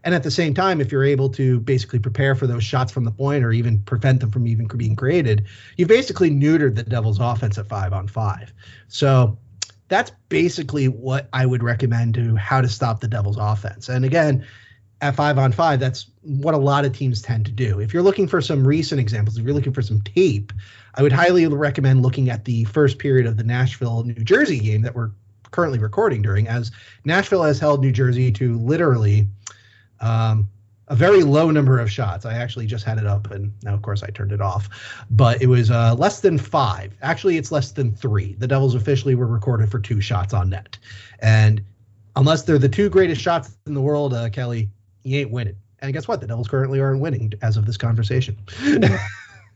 [0.04, 3.06] And at the same time, if you're able to basically prepare for those shots from
[3.06, 5.46] the point or even prevent them from even being created,
[5.78, 8.54] you've basically neutered the Devils' offense at five on five.
[8.90, 9.38] So
[9.88, 13.88] that's basically what I would recommend to how to stop the Devils' offense.
[13.88, 14.46] And again,
[15.04, 17.82] at five on five, that's what a lot of teams tend to do.
[17.82, 20.54] If you're looking for some recent examples, if you're looking for some tape,
[20.96, 24.82] I would highly recommend looking at the first period of the Nashville New Jersey game
[24.84, 25.12] that we're
[25.52, 26.72] currently recording during, as
[27.04, 29.28] Nashville has held New Jersey to literally
[30.00, 30.48] um,
[30.88, 32.26] a very low number of shots.
[32.26, 34.70] I actually just had it up, and now, of course, I turned it off.
[35.12, 36.96] But it was uh, less than five.
[37.02, 38.36] Actually, it's less than three.
[38.36, 40.78] The Devils officially were recorded for two shots on net,
[41.20, 41.62] and
[42.16, 44.70] unless they're the two greatest shots in the world, uh, Kelly,
[45.04, 45.56] you ain't winning.
[45.80, 46.22] And guess what?
[46.22, 48.38] The Devils currently aren't winning as of this conversation.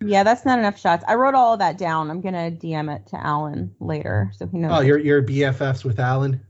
[0.02, 1.04] yeah, that's not enough shots.
[1.08, 2.12] I wrote all of that down.
[2.12, 4.72] I'm gonna DM it to Alan later, so he knows.
[4.74, 6.42] Oh, you're you're BFFs with Alan.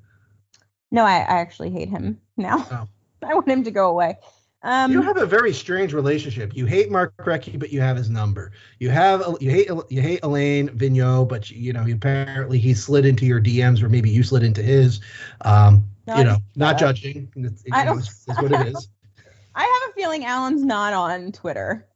[0.90, 2.66] No, I, I actually hate him now.
[2.72, 2.88] Oh.
[3.28, 4.18] I want him to go away.
[4.64, 6.56] Um, you have a very strange relationship.
[6.56, 8.52] You hate Mark Recchi, but you have his number.
[8.80, 13.26] You have you hate you hate Alain Vigneault, but you know apparently he slid into
[13.26, 15.00] your DMs, or maybe you slid into his.
[15.42, 17.32] Um, you know, not judging.
[17.36, 18.90] It's, I don't, is what it is.
[19.56, 21.88] I have a feeling Alan's not on Twitter.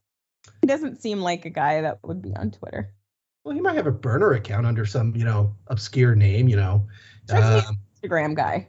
[0.61, 2.93] He doesn't seem like a guy that would be on Twitter.
[3.43, 6.47] Well, he might have a burner account under some, you know, obscure name.
[6.47, 6.87] You know,
[7.29, 8.67] um, Instagram guy.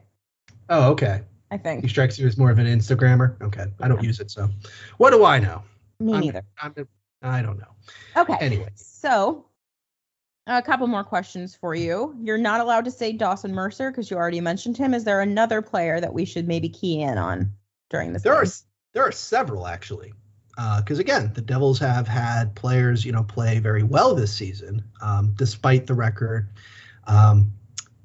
[0.69, 1.23] Oh, okay.
[1.51, 3.41] I think he strikes you as more of an Instagrammer.
[3.43, 4.49] Okay, I don't use it, so
[4.97, 5.63] what do I know?
[6.01, 6.43] Me I'm, neither.
[6.61, 6.75] I'm,
[7.21, 7.69] I don't know.
[8.17, 8.37] Okay.
[8.41, 9.45] Anyway, so
[10.47, 12.17] a couple more questions for you.
[12.21, 14.95] You're not allowed to say Dawson Mercer because you already mentioned him.
[14.95, 17.53] Is there another player that we should maybe key in on
[17.91, 18.23] during this?
[18.23, 18.43] There game?
[18.43, 18.47] are
[18.93, 20.13] there are several actually,
[20.57, 24.85] because uh, again, the Devils have had players you know play very well this season,
[25.01, 26.49] um, despite the record.
[27.07, 27.53] Um,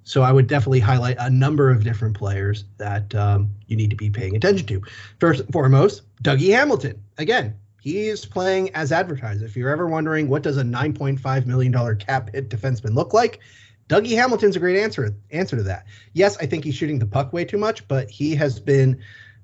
[0.04, 3.98] so I would definitely highlight a number of different players that um, you need to
[3.98, 4.82] be paying attention to.
[5.20, 7.04] First and foremost, Dougie Hamilton.
[7.18, 9.42] Again, he is playing as advertised.
[9.42, 13.40] If you're ever wondering what does a 9.5 million dollar cap hit defenseman look like,
[13.88, 15.86] Dougie Hamilton's a great answer answer to that.
[16.12, 19.00] Yes, I think he's shooting the puck way too much, but he has been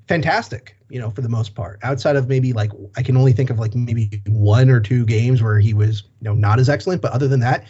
[0.10, 1.80] fantastic, you know, for the most part.
[1.84, 5.42] Outside of maybe like I can only think of like maybe one or two games
[5.42, 7.66] where he was, you know, not as excellent, but other than that,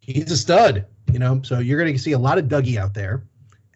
[0.00, 0.86] he's a stud.
[1.12, 3.24] You know, so you're going to see a lot of Dougie out there,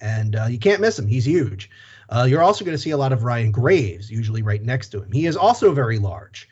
[0.01, 1.09] and uh, you can't miss him.
[1.09, 1.69] He's huge.
[2.09, 5.03] Uh, you're also going to see a lot of Ryan Graves, usually right next to
[5.03, 5.13] him.
[5.13, 6.49] He is also very large,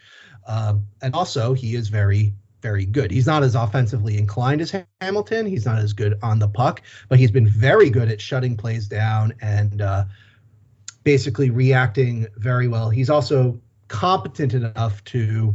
[0.47, 3.11] um, and also he is very, very good.
[3.11, 5.47] He's not as offensively inclined as Hamilton.
[5.47, 8.87] He's not as good on the puck, but he's been very good at shutting plays
[8.87, 10.05] down and uh,
[11.05, 12.91] basically reacting very well.
[12.91, 15.55] He's also competent enough to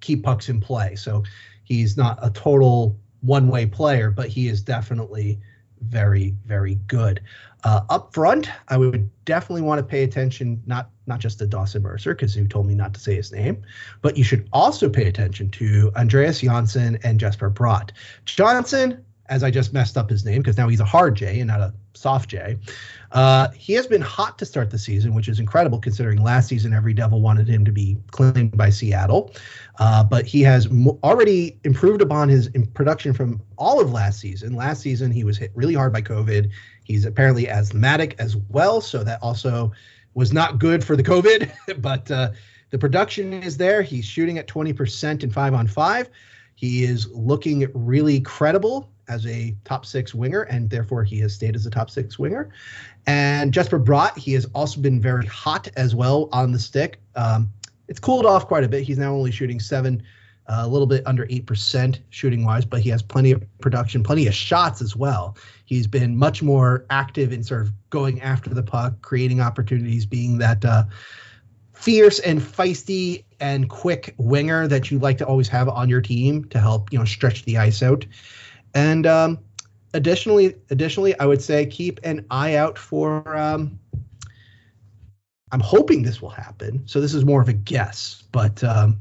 [0.00, 0.94] keep pucks in play.
[0.94, 1.24] So
[1.64, 5.40] he's not a total one way player, but he is definitely
[5.80, 7.20] very, very good.
[7.64, 11.82] Uh, up front, I would definitely want to pay attention not not just to Dawson
[11.82, 13.62] Mercer because you told me not to say his name,
[14.00, 17.90] but you should also pay attention to Andreas Johnsson and Jesper Bratt.
[18.24, 21.48] Johnson, as I just messed up his name because now he's a hard J and
[21.48, 22.56] not a soft J.
[23.12, 26.72] Uh, he has been hot to start the season, which is incredible considering last season
[26.72, 29.32] every Devil wanted him to be claimed by Seattle.
[29.78, 34.54] Uh, but he has m- already improved upon his production from all of last season.
[34.54, 36.50] Last season, he was hit really hard by COVID.
[36.90, 39.70] He's apparently asthmatic as well, so that also
[40.14, 41.52] was not good for the COVID.
[41.80, 42.32] but uh,
[42.70, 43.80] the production is there.
[43.80, 46.10] He's shooting at 20% in five on five.
[46.56, 51.54] He is looking really credible as a top six winger, and therefore he has stayed
[51.54, 52.50] as a top six winger.
[53.06, 56.98] And Jesper Bratt, he has also been very hot as well on the stick.
[57.14, 57.52] Um,
[57.86, 58.82] it's cooled off quite a bit.
[58.82, 60.02] He's now only shooting seven,
[60.52, 64.34] a little bit under 8% shooting wise, but he has plenty of production, plenty of
[64.34, 65.36] shots as well.
[65.64, 70.38] He's been much more active in sort of going after the puck, creating opportunities, being
[70.38, 70.84] that uh,
[71.72, 76.44] fierce and feisty and quick winger that you like to always have on your team
[76.46, 78.04] to help, you know, stretch the ice out.
[78.74, 79.38] And um,
[79.94, 83.36] additionally, additionally, I would say keep an eye out for.
[83.36, 83.78] Um,
[85.52, 86.86] I'm hoping this will happen.
[86.86, 89.00] So this is more of a guess, but um,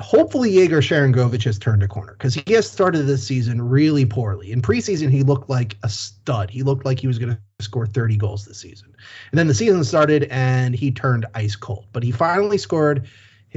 [0.00, 4.50] hopefully Yegor Sharangovich has turned a corner because he has started this season really poorly.
[4.50, 6.50] In preseason, he looked like a stud.
[6.50, 8.94] He looked like he was going to score 30 goals this season.
[9.30, 11.86] And then the season started and he turned ice cold.
[11.92, 13.06] But he finally scored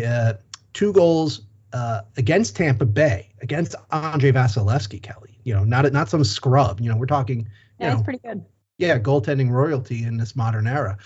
[0.05, 0.33] uh,
[0.73, 1.41] two goals
[1.73, 5.39] uh, against Tampa Bay, against Andre Vasilevskiy, Kelly.
[5.43, 6.79] You know, not not some scrub.
[6.79, 7.47] You know, we're talking.
[7.79, 8.45] Yeah, that's pretty good.
[8.77, 10.97] Yeah, goaltending royalty in this modern era.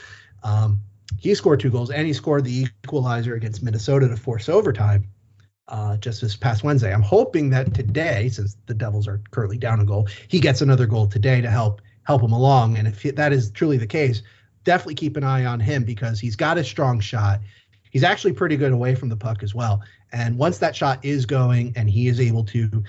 [0.44, 0.82] Um,
[1.20, 5.08] he scored two goals, and he scored the equalizer against Minnesota to force overtime
[5.72, 6.94] uh, just this past Wednesday.
[6.94, 10.86] I'm hoping that today, since the Devils are currently down a goal, he gets another
[10.86, 12.78] goal today to help help him along.
[12.78, 14.22] And if that is truly the case,
[14.64, 17.40] definitely keep an eye on him because he's got a strong shot.
[17.90, 19.82] He's actually pretty good away from the puck as well.
[20.12, 22.84] And once that shot is going and he is able to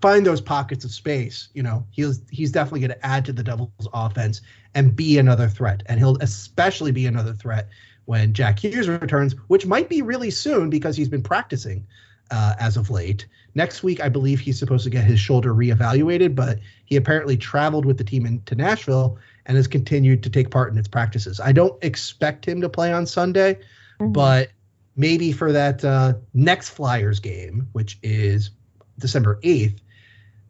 [0.00, 3.42] find those pockets of space, you know, he's he's definitely going to add to the
[3.42, 4.40] Devils' offense
[4.74, 5.82] and be another threat.
[5.86, 7.68] And he'll especially be another threat
[8.06, 11.86] when Jack Hughes returns, which might be really soon because he's been practicing
[12.30, 13.26] uh, as of late.
[13.54, 17.84] Next week, I believe he's supposed to get his shoulder reevaluated, but he apparently traveled
[17.84, 21.38] with the team into Nashville and has continued to take part in its practices.
[21.40, 23.54] I don't expect him to play on Sunday,
[24.00, 24.12] mm-hmm.
[24.12, 24.50] but
[24.96, 28.50] maybe for that uh, next Flyers game, which is
[28.98, 29.78] December 8th,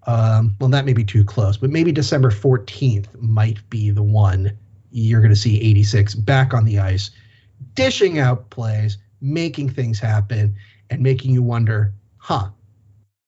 [0.07, 4.57] um, well, that may be too close, but maybe December 14th might be the one
[4.91, 7.11] you're going to see 86 back on the ice,
[7.75, 10.55] dishing out plays, making things happen,
[10.91, 12.49] and making you wonder, huh,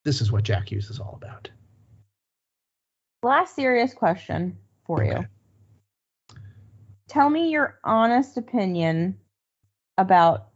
[0.03, 1.49] this is what Jack Hughes is all about.
[3.23, 5.19] Last serious question for okay.
[5.19, 5.25] you.
[7.09, 9.17] Tell me your honest opinion
[9.97, 10.49] about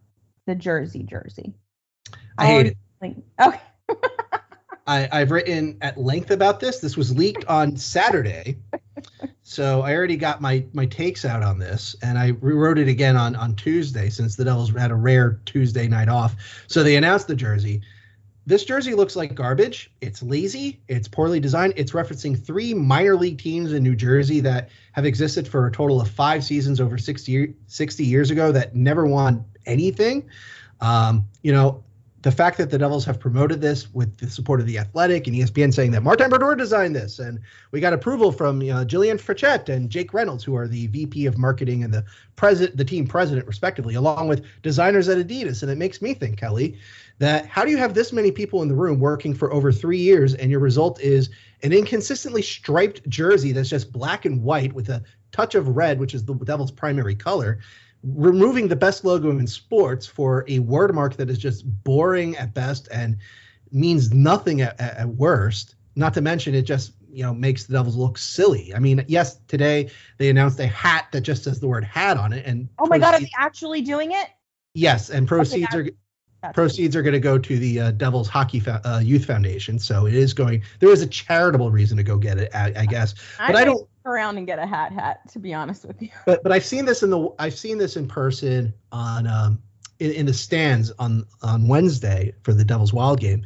[0.45, 1.53] the Jersey jersey.
[2.37, 2.77] I, hate it.
[3.01, 3.61] Like, okay.
[4.87, 6.79] I, I've written at length about this.
[6.79, 8.57] This was leaked on Saturday.
[9.43, 13.17] So I already got my my takes out on this, and I rewrote it again
[13.17, 16.35] on on Tuesday since the Devils had a rare Tuesday night off.
[16.67, 17.81] So they announced the jersey.
[18.45, 19.91] This jersey looks like garbage.
[20.01, 20.81] It's lazy.
[20.87, 21.73] It's poorly designed.
[21.75, 26.01] It's referencing three minor league teams in New Jersey that have existed for a total
[26.01, 30.27] of five seasons over 60, 60 years ago that never won anything.
[30.81, 31.83] Um, you know,
[32.21, 35.35] the fact that the Devils have promoted this with the support of the Athletic and
[35.35, 37.39] ESPN saying that Martin Brodeur designed this, and
[37.71, 40.87] we got approval from uh, you know, Jillian Frechette and Jake Reynolds, who are the
[40.87, 42.05] VP of Marketing and the
[42.35, 45.63] president, the team president, respectively, along with designers at Adidas.
[45.63, 46.77] And it makes me think, Kelly,
[47.17, 49.99] that how do you have this many people in the room working for over three
[49.99, 51.31] years, and your result is
[51.63, 56.13] an inconsistently striped jersey that's just black and white with a touch of red, which
[56.13, 57.59] is the Devils' primary color
[58.03, 62.53] removing the best logo in sports for a word mark that is just boring at
[62.53, 63.17] best and
[63.71, 65.75] means nothing at, at, worst.
[65.95, 68.73] Not to mention, it just you know makes the Devils look silly.
[68.73, 72.33] I mean, yes, today they announced a hat that just says the word "hat" on
[72.33, 74.27] it, and oh my proceeds, god, are they actually doing it?
[74.73, 75.89] Yes, and proceeds okay,
[76.43, 79.77] are proceeds are going to go to the uh, Devils Hockey uh, Youth Foundation.
[79.77, 80.63] So it is going.
[80.79, 83.13] There is a charitable reason to go get it, I, I guess.
[83.37, 86.09] But I, I don't around and get a hat hat to be honest with you.
[86.25, 89.61] But but i've seen this in the i've seen this in person on um
[89.99, 93.43] in, in the stands on on wednesday for the devils wild game.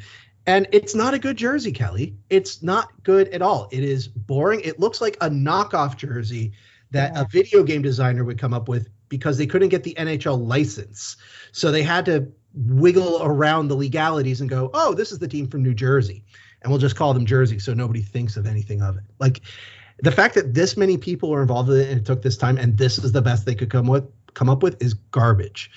[0.48, 2.16] And it's not a good jersey kelly.
[2.30, 3.68] It's not good at all.
[3.72, 4.62] It is boring.
[4.62, 6.54] It looks like a knockoff jersey
[6.92, 7.22] that yeah.
[7.22, 11.18] a video game designer would come up with because they couldn't get the nhl license.
[11.52, 15.48] So they had to wiggle around the legalities and go oh this is the team
[15.48, 16.24] from new jersey.
[16.62, 19.04] And we'll just call them jersey so nobody thinks of anything of it.
[19.20, 19.42] Like
[20.00, 22.58] the fact that this many people were involved in it and it took this time
[22.58, 25.72] and this is the best they could come with come up with is garbage.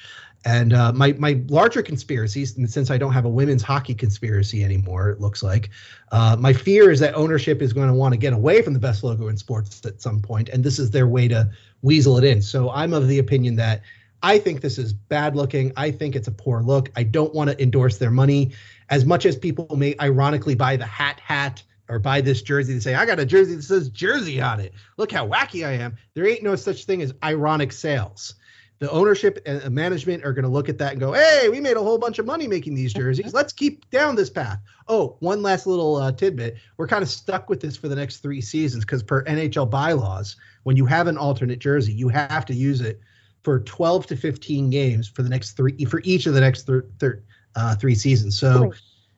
[0.44, 4.62] And uh, my my larger conspiracies, and since I don't have a women's hockey conspiracy
[4.62, 5.70] anymore, it looks like
[6.12, 8.78] uh, my fear is that ownership is going to want to get away from the
[8.78, 11.50] best logo in sports at some point, and this is their way to
[11.82, 12.40] weasel it in.
[12.40, 13.82] So I'm of the opinion that
[14.22, 15.72] I think this is bad looking.
[15.76, 16.90] I think it's a poor look.
[16.94, 18.52] I don't want to endorse their money
[18.90, 22.80] as much as people may ironically buy the hat hat or buy this jersey to
[22.80, 24.74] say, I got a jersey that says Jersey on it.
[24.96, 25.96] Look how wacky I am.
[26.14, 28.34] There ain't no such thing as ironic sales.
[28.80, 31.76] The ownership and management are going to look at that and go, hey, we made
[31.76, 33.34] a whole bunch of money making these jerseys.
[33.34, 34.60] Let's keep down this path.
[34.86, 36.58] Oh, one last little uh, tidbit.
[36.76, 40.36] We're kind of stuck with this for the next three seasons because, per NHL bylaws,
[40.62, 43.00] when you have an alternate jersey, you have to use it
[43.42, 46.84] for 12 to 15 games for the next three, for each of the next th-
[47.00, 47.14] th-
[47.56, 48.38] uh, three seasons.
[48.38, 48.72] So,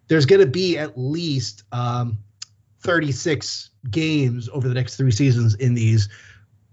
[0.09, 2.19] there's going to be at least um,
[2.81, 6.09] 36 games over the next three seasons in these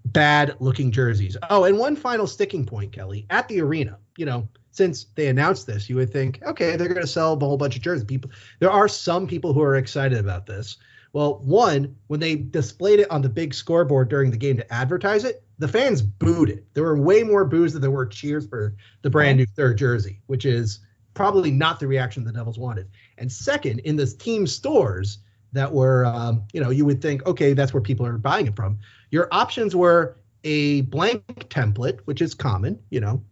[0.06, 1.36] bad looking jerseys.
[1.50, 5.66] Oh, and one final sticking point, Kelly, at the arena, you know, since they announced
[5.66, 8.04] this, you would think, okay, they're going to sell a whole bunch of jerseys.
[8.04, 10.76] People, there are some people who are excited about this.
[11.12, 15.24] Well, one, when they displayed it on the big scoreboard during the game to advertise
[15.24, 16.66] it, the fans booed it.
[16.74, 20.20] There were way more boos than there were cheers for the brand new third jersey,
[20.26, 20.80] which is
[21.14, 22.88] probably not the reaction the Devils wanted.
[23.16, 25.18] And second, in the team stores,
[25.52, 28.56] that were, um, you know, you would think, okay, that's where people are buying it
[28.56, 28.78] from.
[29.10, 33.22] Your options were a blank template, which is common, you know,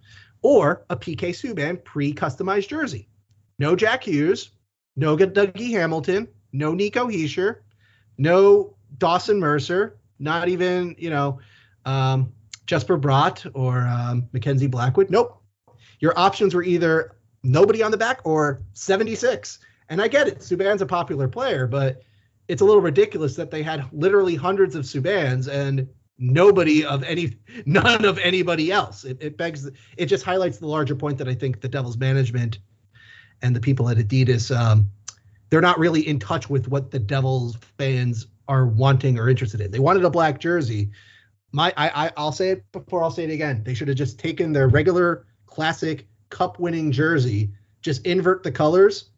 [0.42, 3.08] or a PK Subban pre-customized jersey.
[3.58, 4.50] No Jack Hughes,
[4.96, 7.58] no Dougie Hamilton, no Nico Hischier,
[8.18, 11.38] no Dawson Mercer, not even, you know,
[11.84, 12.32] um,
[12.66, 15.10] Jesper Bratt or um, Mackenzie Blackwood.
[15.10, 15.40] Nope.
[16.00, 19.58] Your options were either nobody on the back or 76.
[19.88, 20.40] And I get it.
[20.40, 22.02] Subban's a popular player, but
[22.48, 27.36] it's a little ridiculous that they had literally hundreds of Subbans and nobody of any,
[27.66, 29.04] none of anybody else.
[29.04, 32.58] It, it begs, it just highlights the larger point that I think the Devils management
[33.42, 34.90] and the people at Adidas, um,
[35.50, 39.70] they're not really in touch with what the Devils fans are wanting or interested in.
[39.70, 40.90] They wanted a black jersey.
[41.52, 43.62] My, I, I I'll say it before I'll say it again.
[43.62, 47.50] They should have just taken their regular classic cup winning jersey,
[47.82, 49.10] just invert the colors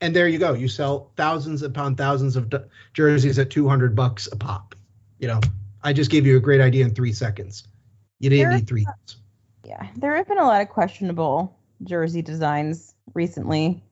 [0.00, 0.54] and there you go.
[0.54, 2.52] You sell thousands upon thousands of
[2.92, 4.74] jerseys at 200 bucks a pop.
[5.18, 5.40] You know,
[5.82, 7.66] I just gave you a great idea in three seconds.
[8.20, 8.86] You didn't There- need three.
[9.64, 13.82] Yeah, there have been a lot of questionable jersey designs recently.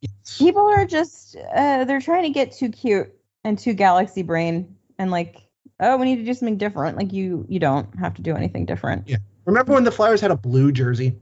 [0.00, 0.38] Yes.
[0.38, 5.10] People are just uh, they're trying to get too cute and too galaxy brain and
[5.10, 5.42] like,
[5.80, 6.96] oh, we need to do something different.
[6.96, 9.08] Like you you don't have to do anything different.
[9.08, 9.16] Yeah.
[9.46, 11.16] Remember when the Flyers had a blue jersey?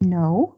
[0.00, 0.56] No.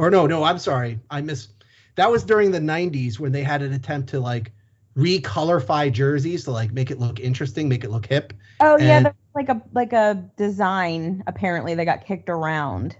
[0.00, 0.98] Or no, no, I'm sorry.
[1.10, 1.48] I miss.
[1.96, 4.50] That was during the 90s when they had an attempt to like
[4.96, 8.32] recolorify jerseys to like make it look interesting, make it look hip.
[8.60, 12.96] Oh yeah, And- like a like a design apparently they got kicked around.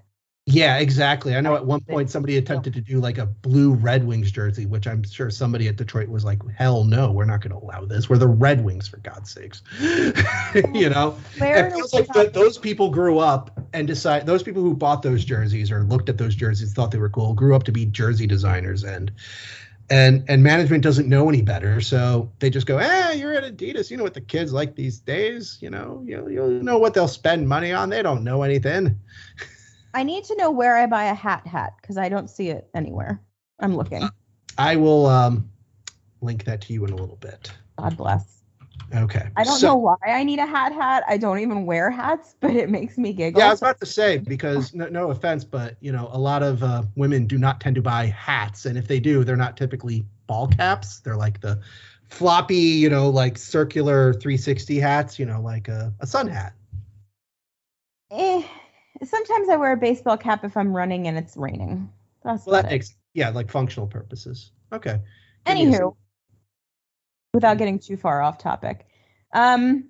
[0.50, 1.36] Yeah, exactly.
[1.36, 4.66] I know at one point somebody attempted to do like a blue Red Wings jersey,
[4.66, 7.84] which I'm sure somebody at Detroit was like, "Hell no, we're not going to allow
[7.84, 8.10] this.
[8.10, 9.62] We're the Red Wings for God's sakes."
[10.74, 14.42] you know, Where it feels like have- th- those people grew up and decide those
[14.42, 17.54] people who bought those jerseys or looked at those jerseys thought they were cool grew
[17.54, 19.12] up to be jersey designers and
[19.90, 23.90] and and management doesn't know any better so they just go eh you're at adidas.
[23.90, 26.02] You know what the kids like these days you know?
[26.04, 27.90] You you'll know what they'll spend money on.
[27.90, 28.98] They don't know anything
[29.94, 32.68] I need to know where I buy a hat hat because I don't see it
[32.74, 33.20] anywhere.
[33.58, 34.08] I'm looking.
[34.58, 35.50] i will um
[36.22, 38.42] link that to you in a little bit God bless.
[38.94, 41.04] okay I don't So- know why I need a hat hat.
[41.08, 43.40] I don't even wear hats, but it makes me giggle.
[43.40, 46.42] Yeah, I was about to say because no, no offense, but you know, a lot
[46.42, 49.56] of uh, women do not tend to buy hats, and if they do, they're not
[49.56, 51.00] typically ball caps.
[51.00, 51.60] They're like the
[52.08, 55.18] floppy, you know, like circular 360 hats.
[55.18, 56.54] You know, like a, a sun hat.
[58.10, 58.42] Eh,
[59.04, 61.90] sometimes I wear a baseball cap if I'm running and it's raining.
[62.24, 64.52] That's Well, that makes yeah, like functional purposes.
[64.72, 65.00] Okay.
[65.46, 65.96] Give Anywho,
[67.32, 68.86] without getting too far off topic,
[69.34, 69.88] um,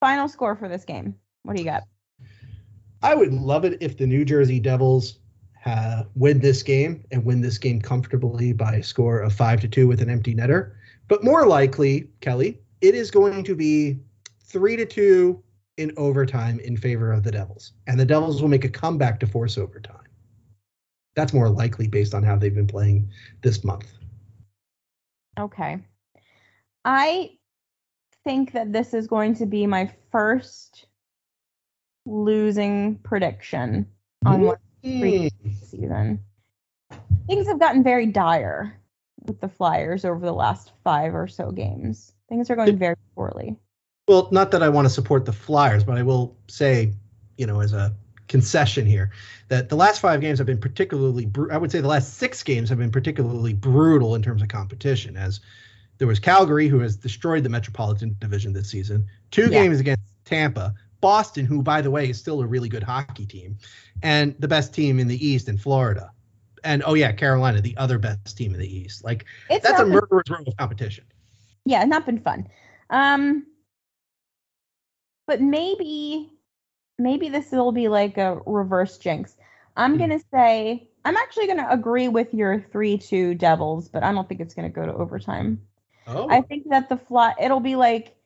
[0.00, 1.16] final score for this game.
[1.42, 1.82] What do you got?
[3.02, 5.18] I would love it if the New Jersey Devils
[5.64, 9.68] uh, win this game and win this game comfortably by a score of five to
[9.68, 10.72] two with an empty netter.
[11.08, 13.98] But more likely, Kelly, it is going to be
[14.42, 15.42] three to two
[15.78, 19.26] in overtime in favor of the Devils, and the Devils will make a comeback to
[19.26, 19.96] force overtime.
[21.14, 23.10] That's more likely based on how they've been playing
[23.42, 23.86] this month.
[25.38, 25.78] Okay.
[26.84, 27.30] I
[28.24, 30.86] think that this is going to be my first
[32.04, 33.86] losing prediction
[34.26, 35.30] on one Mm.
[35.60, 36.20] season.
[37.26, 38.80] Things have gotten very dire
[39.26, 42.12] with the Flyers over the last five or so games.
[42.28, 43.56] Things are going very poorly.
[44.08, 46.94] Well, not that I want to support the Flyers, but I will say,
[47.36, 47.94] you know, as a
[48.26, 49.10] concession here,
[49.48, 52.42] that the last five games have been particularly, bru- I would say the last six
[52.42, 55.16] games have been particularly brutal in terms of competition.
[55.16, 55.40] As
[55.98, 59.62] there was Calgary, who has destroyed the Metropolitan Division this season, two Yeah.
[59.62, 63.58] games against Tampa, Boston, who, by the way, is still a really good hockey team,
[64.02, 66.10] and the best team in the East in Florida.
[66.64, 69.04] And oh, yeah, Carolina, the other best team in the East.
[69.04, 71.04] Like, It's that's a murderer's row of competition.
[71.66, 72.48] yeah, it's not been fun.
[72.90, 73.46] Um,
[75.28, 76.32] but maybe,
[76.98, 79.36] maybe this will be like a reverse jinx.
[79.76, 79.98] I'm Hmm.
[79.98, 84.54] gonna say I'm actually gonna agree with your three-two Devils, but I don't think it's
[84.54, 85.62] gonna go to overtime.
[86.08, 88.16] Oh, I think that the fly it'll be like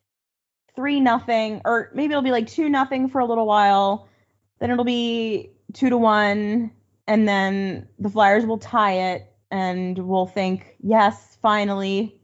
[0.75, 4.09] three nothing, or maybe it'll be like two nothing for a little while.
[4.61, 6.71] Then it'll be two to one,
[7.09, 12.21] and then the Flyers will tie it, and we'll think, yes, finally,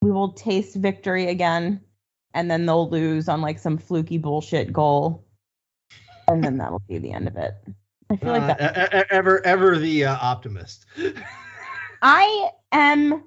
[0.00, 1.80] we will taste victory again.
[2.34, 5.24] And then they'll lose on like some fluky bullshit goal,
[6.28, 7.54] and then that'll be the end of it.
[8.10, 9.06] I feel like Uh, that.
[9.10, 10.86] ever, ever the uh, optimist.
[12.02, 13.22] I am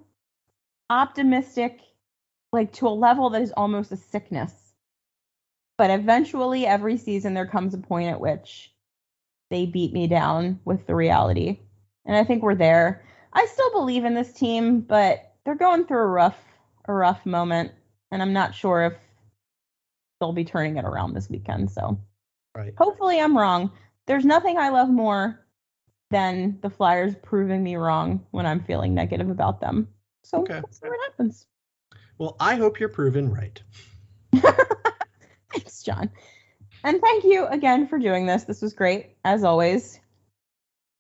[0.90, 1.80] optimistic,
[2.52, 4.54] like to a level that is almost a sickness.
[5.78, 8.74] But eventually, every season, there comes a point at which
[9.50, 11.60] they beat me down with the reality.
[12.06, 13.04] And I think we're there.
[13.34, 16.44] I still believe in this team, but they're going through a rough,
[16.86, 17.72] a rough moment.
[18.12, 18.94] And I'm not sure if
[20.20, 21.72] they'll be turning it around this weekend.
[21.72, 22.00] So
[22.56, 22.74] Right.
[22.78, 23.72] hopefully I'm wrong.
[24.06, 25.46] There's nothing I love more
[26.10, 29.88] than the Flyers proving me wrong when I'm feeling negative about them.
[30.24, 30.56] So Okay.
[30.56, 31.48] we'll see what happens.
[32.18, 33.62] Well, I hope you're proven right.
[35.52, 36.10] Thanks, John.
[36.84, 38.44] And thank you again for doing this.
[38.46, 40.00] This was great, as always.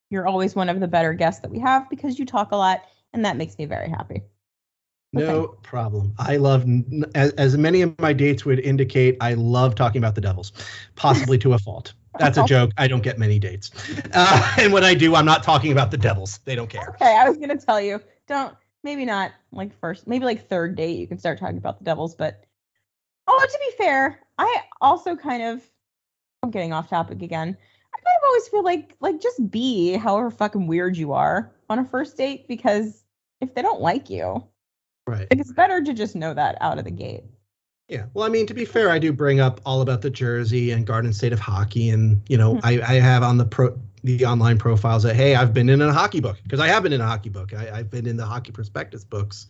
[0.09, 2.83] You're always one of the better guests that we have because you talk a lot,
[3.13, 4.23] and that makes me very happy.
[5.13, 6.13] No problem.
[6.19, 6.65] I love,
[7.15, 10.51] as, as many of my dates would indicate, I love talking about the Devils,
[10.95, 11.93] possibly to a fault.
[12.19, 12.71] That's a joke.
[12.77, 13.71] I don't get many dates.
[14.13, 16.39] Uh, and when I do, I'm not talking about the Devils.
[16.45, 16.89] They don't care.
[16.89, 20.97] Okay, I was gonna tell you, don't maybe not like first, maybe like third date
[20.97, 22.43] you can start talking about the Devils, but
[23.27, 25.61] oh, to be fair, I also kind of
[26.43, 27.55] I'm getting off topic again.
[27.93, 31.53] I kind of always feel like like just be however fucking weird you are.
[31.69, 33.03] on a first date because
[33.41, 34.43] if they don't like you,
[35.07, 35.27] Right.
[35.31, 37.23] it's better to just know that out of the gate.
[37.87, 38.07] Yeah.
[38.13, 40.85] Well, I mean, to be fair, I do bring up all about the Jersey and
[40.85, 42.59] Garden State of hockey, and you know, Mhm.
[42.63, 45.91] I, I have on the pro the online profiles that hey, I've been in a
[45.93, 47.53] hockey book because I have been in a hockey book.
[47.53, 49.47] I, I've been in the hockey prospectus books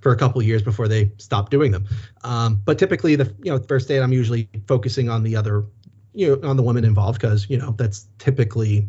[0.00, 1.86] for a couple of years before they stopped doing them.
[2.24, 5.64] Um, but typically, the you know first date, I'm usually focusing on the other,
[6.14, 8.88] you know, on the women involved because you know that's typically.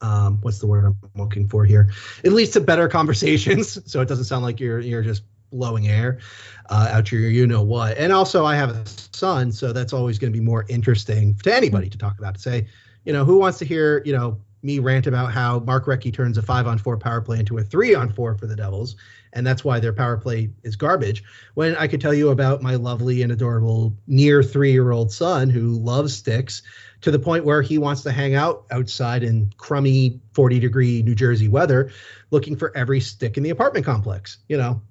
[0.00, 1.90] Um, what's the word I'm looking for here?
[2.24, 6.20] It leads to better conversations, so it doesn't sound like you're you're just blowing air
[6.68, 7.98] uh, out your you know what.
[7.98, 11.54] And also, I have a son, so that's always going to be more interesting to
[11.54, 12.34] anybody to talk about.
[12.34, 12.66] To say,
[13.04, 16.38] you know, who wants to hear, you know, me rant about how Mark Recchi turns
[16.38, 18.96] a five on four power play into a three on four for the Devils,
[19.32, 21.22] and that's why their power play is garbage.
[21.54, 25.50] When I could tell you about my lovely and adorable near three year old son
[25.50, 26.62] who loves sticks
[27.02, 31.14] to the point where he wants to hang out outside in crummy 40 degree New
[31.14, 31.90] Jersey weather
[32.30, 34.82] looking for every stick in the apartment complex, you know,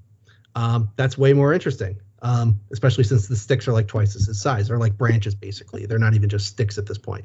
[0.55, 1.99] um, that's way more interesting.
[2.21, 4.67] Um, especially since the sticks are like twice as his size.
[4.67, 5.85] They're like branches, basically.
[5.85, 7.23] They're not even just sticks at this point.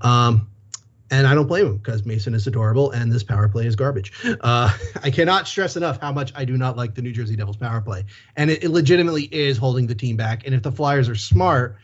[0.00, 0.48] Um,
[1.10, 4.12] and I don't blame him because Mason is adorable and this power play is garbage.
[4.40, 7.56] Uh, I cannot stress enough how much I do not like the New Jersey Devils
[7.56, 8.04] power play.
[8.36, 10.46] And it, it legitimately is holding the team back.
[10.46, 11.76] And if the Flyers are smart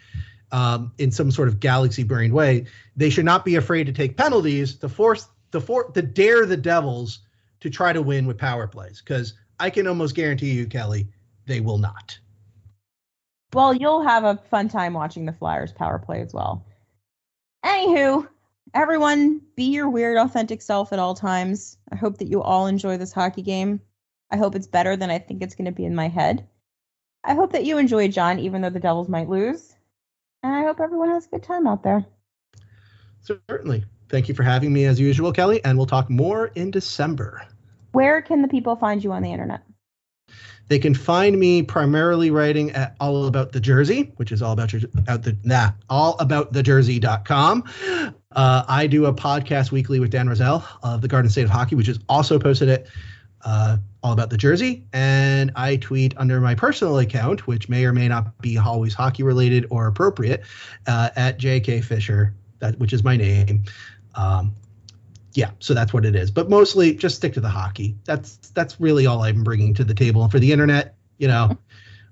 [0.52, 2.66] um, in some sort of galaxy brain way,
[2.96, 6.56] they should not be afraid to take penalties to force the for to dare the
[6.56, 7.20] Devils
[7.60, 9.00] to try to win with power plays.
[9.00, 11.08] Because I can almost guarantee you, Kelly,
[11.46, 12.18] they will not.
[13.52, 16.64] Well, you'll have a fun time watching the Flyers power play as well.
[17.64, 18.28] Anywho,
[18.74, 21.76] everyone, be your weird, authentic self at all times.
[21.90, 23.80] I hope that you all enjoy this hockey game.
[24.30, 26.46] I hope it's better than I think it's going to be in my head.
[27.24, 29.74] I hope that you enjoy John, even though the Devils might lose.
[30.42, 32.06] And I hope everyone has a good time out there.
[33.20, 33.84] Certainly.
[34.08, 37.46] Thank you for having me as usual, Kelly, and we'll talk more in December.
[37.92, 39.62] Where can the people find you on the internet?
[40.68, 44.72] They can find me primarily writing at all about the Jersey, which is all about
[44.72, 47.64] your out the nah, all about the Jersey.com.
[48.34, 51.74] Uh, I do a podcast weekly with Dan Roselle of the Garden State of Hockey,
[51.74, 52.86] which is also posted at
[53.44, 54.86] uh, all about the Jersey.
[54.92, 59.24] And I tweet under my personal account, which may or may not be always hockey
[59.24, 60.42] related or appropriate,
[60.86, 63.64] uh, at JK Fischer, that which is my name.
[64.14, 64.54] Um,
[65.32, 66.30] yeah, so that's what it is.
[66.30, 67.96] But mostly, just stick to the hockey.
[68.04, 70.28] That's that's really all I'm bringing to the table.
[70.28, 71.56] For the internet, you know,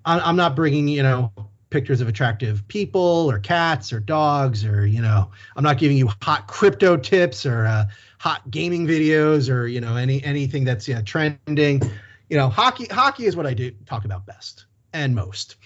[0.05, 1.33] I'm not bringing you know
[1.71, 6.11] pictures of attractive people or cats or dogs or you know, I'm not giving you
[6.23, 7.85] hot crypto tips or uh,
[8.19, 11.83] hot gaming videos or you know any anything that's yeah trending.
[12.29, 15.57] You know, hockey hockey is what I do talk about best and most.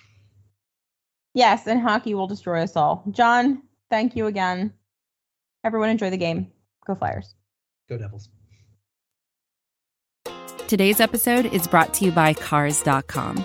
[1.34, 3.04] Yes, and hockey will destroy us all.
[3.10, 4.72] John, thank you again.
[5.64, 6.50] Everyone enjoy the game.
[6.86, 7.34] Go Flyers.
[7.88, 8.28] Go Devils.
[10.68, 13.44] Today's episode is brought to you by Cars.com.